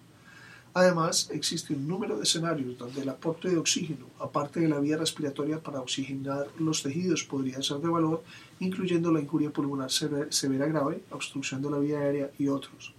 Además, 0.75 1.29
existe 1.31 1.75
un 1.75 1.87
número 1.87 2.17
de 2.17 2.23
escenarios 2.23 2.77
donde 2.79 3.01
el 3.01 3.09
aporte 3.09 3.47
de 3.47 3.57
oxígeno, 3.57 4.07
aparte 4.19 4.59
de 4.59 4.67
la 4.67 4.79
vía 4.79 4.97
respiratoria 4.97 5.59
para 5.59 5.81
oxigenar 5.81 6.47
los 6.57 6.81
tejidos, 6.81 7.23
podría 7.23 7.61
ser 7.61 7.77
de 7.77 7.89
valor, 7.89 8.23
incluyendo 8.59 9.11
la 9.11 9.21
injuria 9.21 9.51
pulmonar 9.51 9.91
severa 9.91 10.65
grave, 10.65 11.03
obstrucción 11.11 11.61
de 11.61 11.69
la 11.69 11.77
vía 11.77 11.99
aérea 11.99 12.31
y 12.39 12.47
otros. 12.47 12.93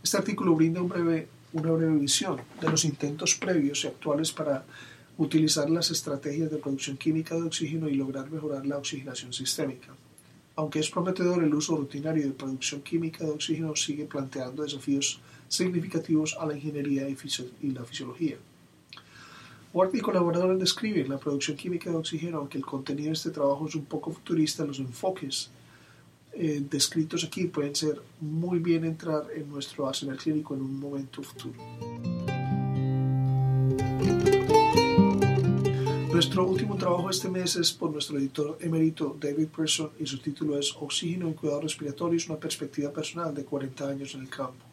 Este 0.00 0.16
artículo 0.16 0.54
brinda 0.54 0.80
una 0.80 0.94
breve 0.94 1.98
visión 1.98 2.40
de 2.60 2.70
los 2.70 2.84
intentos 2.84 3.34
previos 3.34 3.82
y 3.82 3.88
actuales 3.88 4.30
para 4.30 4.64
utilizar 5.18 5.68
las 5.70 5.90
estrategias 5.90 6.52
de 6.52 6.58
producción 6.58 6.96
química 6.96 7.34
de 7.34 7.42
oxígeno 7.42 7.88
y 7.88 7.96
lograr 7.96 8.30
mejorar 8.30 8.64
la 8.64 8.78
oxigenación 8.78 9.32
sistémica. 9.32 9.88
Aunque 10.56 10.80
es 10.80 10.90
prometedor, 10.90 11.42
el 11.42 11.54
uso 11.54 11.76
rutinario 11.76 12.24
de 12.24 12.32
producción 12.32 12.82
química 12.82 13.24
de 13.24 13.30
oxígeno 13.30 13.74
sigue 13.74 14.04
planteando 14.04 14.62
desafíos 14.62 15.20
significativos 15.48 16.36
a 16.38 16.46
la 16.46 16.54
ingeniería 16.54 17.08
y, 17.08 17.70
la 17.70 17.84
fisiología. 17.84 18.36
Ward 19.72 19.94
y 19.94 20.00
colaboradores 20.00 20.58
describen 20.58 21.08
la 21.08 21.18
producción 21.18 21.56
química 21.56 21.90
de 21.90 21.96
oxígeno, 21.96 22.38
aunque 22.38 22.58
el 22.58 22.66
contenido 22.66 23.08
de 23.08 23.14
este 23.14 23.30
trabajo 23.30 23.66
es 23.66 23.74
un 23.74 23.86
poco 23.86 24.12
futurista, 24.12 24.64
los 24.64 24.78
enfoques 24.78 25.50
eh, 26.34 26.62
descritos 26.70 27.24
aquí 27.24 27.44
pueden 27.44 27.74
ser 27.74 28.00
muy 28.20 28.58
bien 28.58 28.84
entrar 28.84 29.26
en 29.34 29.50
nuestro 29.50 29.86
arsenal 29.86 30.16
clínico 30.16 30.54
en 30.54 30.62
un 30.62 30.80
momento 30.80 31.22
futuro. 31.22 31.54
Nuestro 36.22 36.46
último 36.46 36.76
trabajo 36.76 37.10
este 37.10 37.28
mes 37.28 37.56
es 37.56 37.72
por 37.72 37.90
nuestro 37.90 38.16
editor 38.16 38.56
emérito 38.60 39.16
David 39.20 39.48
Person 39.48 39.90
y 39.98 40.06
su 40.06 40.18
título 40.18 40.56
es 40.56 40.72
Oxígeno 40.78 41.28
y 41.28 41.34
cuidados 41.34 41.64
respiratorios, 41.64 42.28
una 42.28 42.38
perspectiva 42.38 42.92
personal 42.92 43.34
de 43.34 43.44
40 43.44 43.88
años 43.88 44.14
en 44.14 44.20
el 44.20 44.28
campo. 44.28 44.64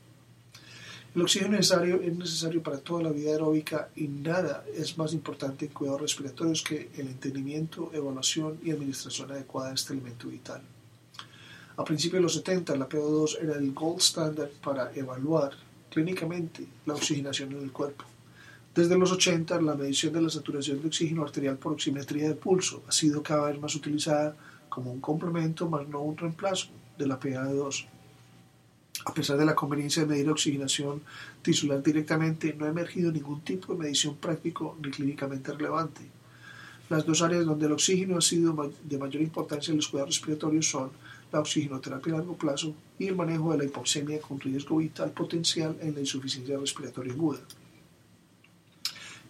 El 1.15 1.23
oxígeno 1.23 1.53
necesario 1.53 2.01
es 2.01 2.15
necesario 2.15 2.61
para 2.61 2.77
toda 2.77 3.01
la 3.01 3.11
vida 3.11 3.31
aeróbica 3.31 3.89
y 3.95 4.07
nada 4.07 4.63
es 4.75 4.95
más 4.99 5.11
importante 5.11 5.65
en 5.65 5.71
cuidados 5.71 6.01
respiratorios 6.01 6.61
que 6.61 6.91
el 6.95 7.07
entendimiento, 7.07 7.89
evaluación 7.93 8.59
y 8.63 8.69
administración 8.69 9.31
adecuada 9.31 9.69
de 9.69 9.75
este 9.75 9.93
elemento 9.93 10.27
vital. 10.27 10.61
A 11.77 11.83
principios 11.83 12.19
de 12.19 12.23
los 12.25 12.35
70, 12.35 12.75
la 12.75 12.87
PO2 12.87 13.39
era 13.41 13.55
el 13.55 13.73
gold 13.73 14.01
standard 14.01 14.51
para 14.63 14.93
evaluar 14.93 15.53
clínicamente 15.89 16.67
la 16.85 16.93
oxigenación 16.93 17.53
en 17.53 17.63
el 17.63 17.71
cuerpo. 17.71 18.05
Desde 18.79 18.97
los 18.97 19.11
80, 19.11 19.59
la 19.61 19.75
medición 19.75 20.13
de 20.13 20.21
la 20.21 20.29
saturación 20.29 20.79
de 20.79 20.87
oxígeno 20.87 21.23
arterial 21.23 21.57
por 21.57 21.73
oximetría 21.73 22.29
de 22.29 22.35
pulso 22.35 22.81
ha 22.87 22.93
sido 22.93 23.21
cada 23.21 23.49
vez 23.51 23.59
más 23.59 23.75
utilizada 23.75 24.37
como 24.69 24.89
un 24.93 25.01
complemento, 25.01 25.67
más 25.67 25.85
no 25.89 25.99
un 25.99 26.15
reemplazo 26.15 26.69
de 26.97 27.05
la 27.05 27.19
PA2. 27.19 27.87
A 29.03 29.13
pesar 29.13 29.35
de 29.35 29.43
la 29.43 29.53
conveniencia 29.53 30.03
de 30.03 30.07
medir 30.07 30.29
oxigenación 30.29 31.01
tisular 31.41 31.83
directamente, 31.83 32.55
no 32.57 32.63
ha 32.63 32.69
emergido 32.69 33.11
ningún 33.11 33.41
tipo 33.41 33.73
de 33.73 33.79
medición 33.79 34.15
práctico 34.15 34.77
ni 34.81 34.91
clínicamente 34.91 35.51
relevante. 35.51 35.99
Las 36.89 37.05
dos 37.05 37.21
áreas 37.21 37.45
donde 37.45 37.65
el 37.65 37.73
oxígeno 37.73 38.17
ha 38.17 38.21
sido 38.21 38.71
de 38.81 38.97
mayor 38.97 39.21
importancia 39.21 39.71
en 39.71 39.77
los 39.79 39.89
cuidados 39.89 40.15
respiratorios 40.15 40.69
son 40.69 40.91
la 41.33 41.41
oxigenoterapia 41.41 42.13
a 42.13 42.17
largo 42.19 42.37
plazo 42.37 42.73
y 42.97 43.07
el 43.07 43.17
manejo 43.17 43.51
de 43.51 43.57
la 43.57 43.65
hipoxemia 43.65 44.21
con 44.21 44.39
riesgo 44.39 44.77
vital 44.77 45.11
potencial 45.11 45.75
en 45.81 45.95
la 45.95 45.99
insuficiencia 45.99 46.57
respiratoria 46.57 47.11
aguda. 47.11 47.41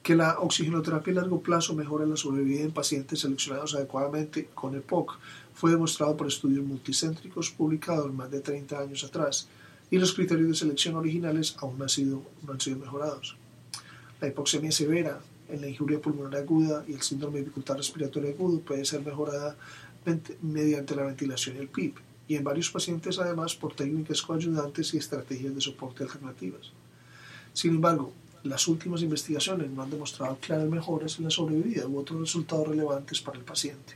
Que 0.10 0.16
la 0.16 0.40
oxigenoterapia 0.40 1.14
a 1.14 1.18
largo 1.18 1.40
plazo 1.40 1.76
mejora 1.76 2.04
la 2.08 2.18
sobrevida 2.18 2.62
en 2.62 2.72
pacientes 2.72 3.20
seleccionados 3.20 3.76
adecuadamente 3.76 4.50
con 4.56 4.74
EPOC 4.74 5.20
fue 5.54 5.70
demostrado 5.70 6.18
por 6.18 6.26
estudios 6.26 6.66
multicéntricos 6.66 7.52
publicados 7.52 8.12
más 8.12 8.32
de 8.32 8.42
30 8.42 8.80
años 8.80 9.04
atrás 9.04 9.48
y 9.92 10.00
los 10.00 10.14
criterios 10.14 10.48
de 10.48 10.56
selección 10.56 10.96
originales 10.96 11.56
aún 11.60 11.78
no 11.78 11.84
han 11.84 11.90
sido, 11.92 12.24
mejorados. 12.80 13.38
La 14.20 14.30
hipoxemia 14.30 14.72
severa 14.72 15.20
en 15.48 15.62
la 15.62 15.70
injuria 15.70 16.02
pulmonar 16.02 16.42
aguda 16.42 16.84
y 16.88 16.94
el 16.94 17.04
síndrome 17.04 17.38
de 17.38 17.44
dificultad 17.44 17.78
respiratoria 17.78 18.32
agudo 18.32 18.62
puede 18.62 18.86
ser 18.86 19.06
mejorada 19.06 19.58
mediante 20.42 20.96
la 20.96 21.04
ventilación 21.04 21.58
y 21.58 21.60
el 21.60 21.68
PIP, 21.68 21.98
y 22.28 22.36
en 22.36 22.44
varios 22.44 22.72
pacientes 22.72 23.20
además 23.20 23.54
por 23.54 23.76
técnicas 23.76 24.24
coayudantes 24.24 24.92
y 24.96 24.98
estrategias 24.98 25.54
de 25.54 25.62
soporte 25.62 26.02
alternativas. 26.02 26.72
Sin 27.54 27.76
embargo, 27.76 28.12
las 28.44 28.68
últimas 28.68 29.02
investigaciones 29.02 29.70
no 29.70 29.84
han 29.84 29.90
demostrado 29.90 30.38
claras 30.40 30.70
mejoras 30.70 31.18
en 31.18 31.26
la 31.26 31.30
sobrevida 31.30 31.88
u 31.88 32.00
otros 32.00 32.20
resultados 32.22 32.68
relevantes 32.68 33.22
para 33.22 33.38
el 33.38 33.44
paciente. 33.44 33.96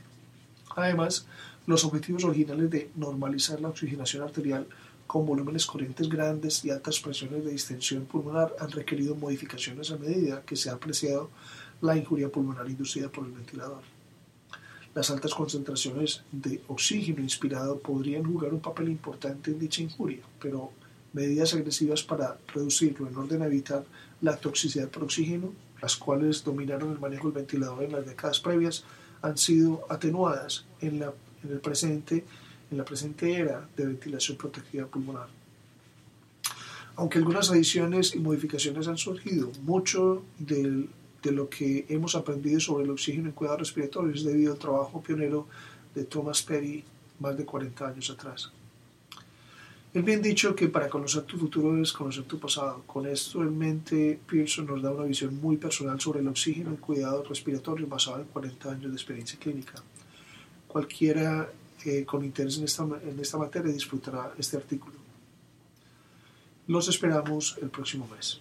Además, 0.76 1.26
los 1.66 1.84
objetivos 1.84 2.24
originales 2.24 2.70
de 2.70 2.90
normalizar 2.96 3.60
la 3.60 3.68
oxigenación 3.68 4.22
arterial 4.22 4.66
con 5.06 5.26
volúmenes 5.26 5.66
corrientes 5.66 6.08
grandes 6.08 6.64
y 6.64 6.70
altas 6.70 7.00
presiones 7.00 7.44
de 7.44 7.52
distensión 7.52 8.04
pulmonar 8.04 8.54
han 8.58 8.70
requerido 8.70 9.14
modificaciones 9.14 9.90
a 9.90 9.96
medida 9.96 10.42
que 10.42 10.56
se 10.56 10.70
ha 10.70 10.74
apreciado 10.74 11.30
la 11.80 11.96
injuria 11.96 12.30
pulmonar 12.30 12.68
inducida 12.68 13.08
por 13.08 13.24
el 13.26 13.32
ventilador. 13.32 13.82
Las 14.94 15.10
altas 15.10 15.34
concentraciones 15.34 16.22
de 16.30 16.62
oxígeno 16.68 17.20
inspirado 17.20 17.78
podrían 17.78 18.24
jugar 18.24 18.54
un 18.54 18.60
papel 18.60 18.88
importante 18.88 19.50
en 19.50 19.58
dicha 19.58 19.82
injuria, 19.82 20.22
pero 20.40 20.70
medidas 21.12 21.54
agresivas 21.54 22.02
para 22.02 22.38
reducirlo 22.52 23.08
en 23.08 23.16
orden 23.16 23.42
a 23.42 23.46
evitar 23.46 23.84
la 24.24 24.36
toxicidad 24.36 24.88
por 24.88 25.04
oxígeno, 25.04 25.52
las 25.82 25.96
cuales 25.96 26.42
dominaron 26.42 26.92
el 26.92 26.98
manejo 26.98 27.28
del 27.28 27.42
ventilador 27.42 27.82
en 27.84 27.92
las 27.92 28.06
décadas 28.06 28.40
previas, 28.40 28.84
han 29.20 29.36
sido 29.36 29.84
atenuadas 29.90 30.64
en, 30.80 31.00
la, 31.00 31.12
en 31.42 31.50
el 31.52 31.60
presente 31.60 32.24
en 32.70 32.78
la 32.78 32.84
presente 32.84 33.32
era 33.32 33.68
de 33.76 33.86
ventilación 33.86 34.38
protegida 34.38 34.86
pulmonar. 34.86 35.28
Aunque 36.96 37.18
algunas 37.18 37.50
adiciones 37.50 38.14
y 38.14 38.18
modificaciones 38.18 38.88
han 38.88 38.96
surgido, 38.96 39.52
mucho 39.62 40.24
de 40.38 40.88
lo 41.30 41.48
que 41.48 41.84
hemos 41.88 42.14
aprendido 42.14 42.60
sobre 42.60 42.84
el 42.84 42.90
oxígeno 42.90 43.28
en 43.28 43.34
cuidados 43.34 43.60
respiratorios 43.60 44.20
es 44.20 44.24
debido 44.24 44.54
al 44.54 44.58
trabajo 44.58 45.02
pionero 45.02 45.46
de 45.94 46.04
Thomas 46.04 46.42
Perry 46.42 46.82
más 47.20 47.36
de 47.36 47.44
40 47.44 47.86
años 47.86 48.10
atrás. 48.10 48.50
Es 49.94 50.04
bien 50.04 50.20
dicho 50.20 50.56
que 50.56 50.66
para 50.66 50.88
conocer 50.88 51.22
tu 51.22 51.38
futuro 51.38 51.80
es 51.80 51.92
conocer 51.92 52.24
tu 52.24 52.40
pasado. 52.40 52.82
Con 52.84 53.06
esto 53.06 53.42
en 53.42 53.56
mente, 53.56 54.18
Pearson 54.28 54.66
nos 54.66 54.82
da 54.82 54.90
una 54.90 55.04
visión 55.04 55.40
muy 55.40 55.56
personal 55.56 56.00
sobre 56.00 56.18
el 56.18 56.26
oxígeno 56.26 56.70
en 56.70 56.78
cuidados 56.78 57.28
respiratorios 57.28 57.88
basado 57.88 58.18
en 58.18 58.24
40 58.24 58.72
años 58.72 58.90
de 58.90 58.96
experiencia 58.96 59.38
clínica. 59.38 59.74
Cualquiera 60.66 61.48
con 62.06 62.24
interés 62.24 62.58
en 62.58 62.64
esta, 62.64 62.82
en 62.82 63.20
esta 63.20 63.38
materia 63.38 63.72
disfrutará 63.72 64.32
este 64.36 64.56
artículo. 64.56 64.96
Los 66.66 66.88
esperamos 66.88 67.56
el 67.62 67.68
próximo 67.70 68.08
mes. 68.08 68.40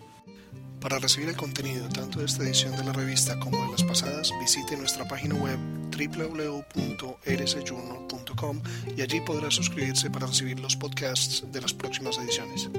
Para 0.82 0.98
recibir 0.98 1.30
el 1.30 1.36
contenido 1.36 1.88
tanto 1.90 2.20
de 2.20 2.26
esta 2.26 2.44
edición 2.44 2.76
de 2.76 2.84
la 2.84 2.94
revista 2.94 3.40
como 3.40 3.64
de 3.66 3.72
las 3.74 3.84
pasadas, 3.84 4.32
visite 4.40 4.76
nuestra 4.76 5.08
página 5.08 5.36
web 5.36 5.60
www.rsjournal.com 5.96 8.62
y 8.98 9.02
allí 9.02 9.22
podrá 9.22 9.50
suscribirse 9.52 10.10
para 10.10 10.28
recibir 10.28 10.60
los 10.60 10.76
podcasts 10.76 11.46
de 11.52 11.62
las 11.62 11.74
próximas 11.74 12.18
ediciones. 12.18 12.70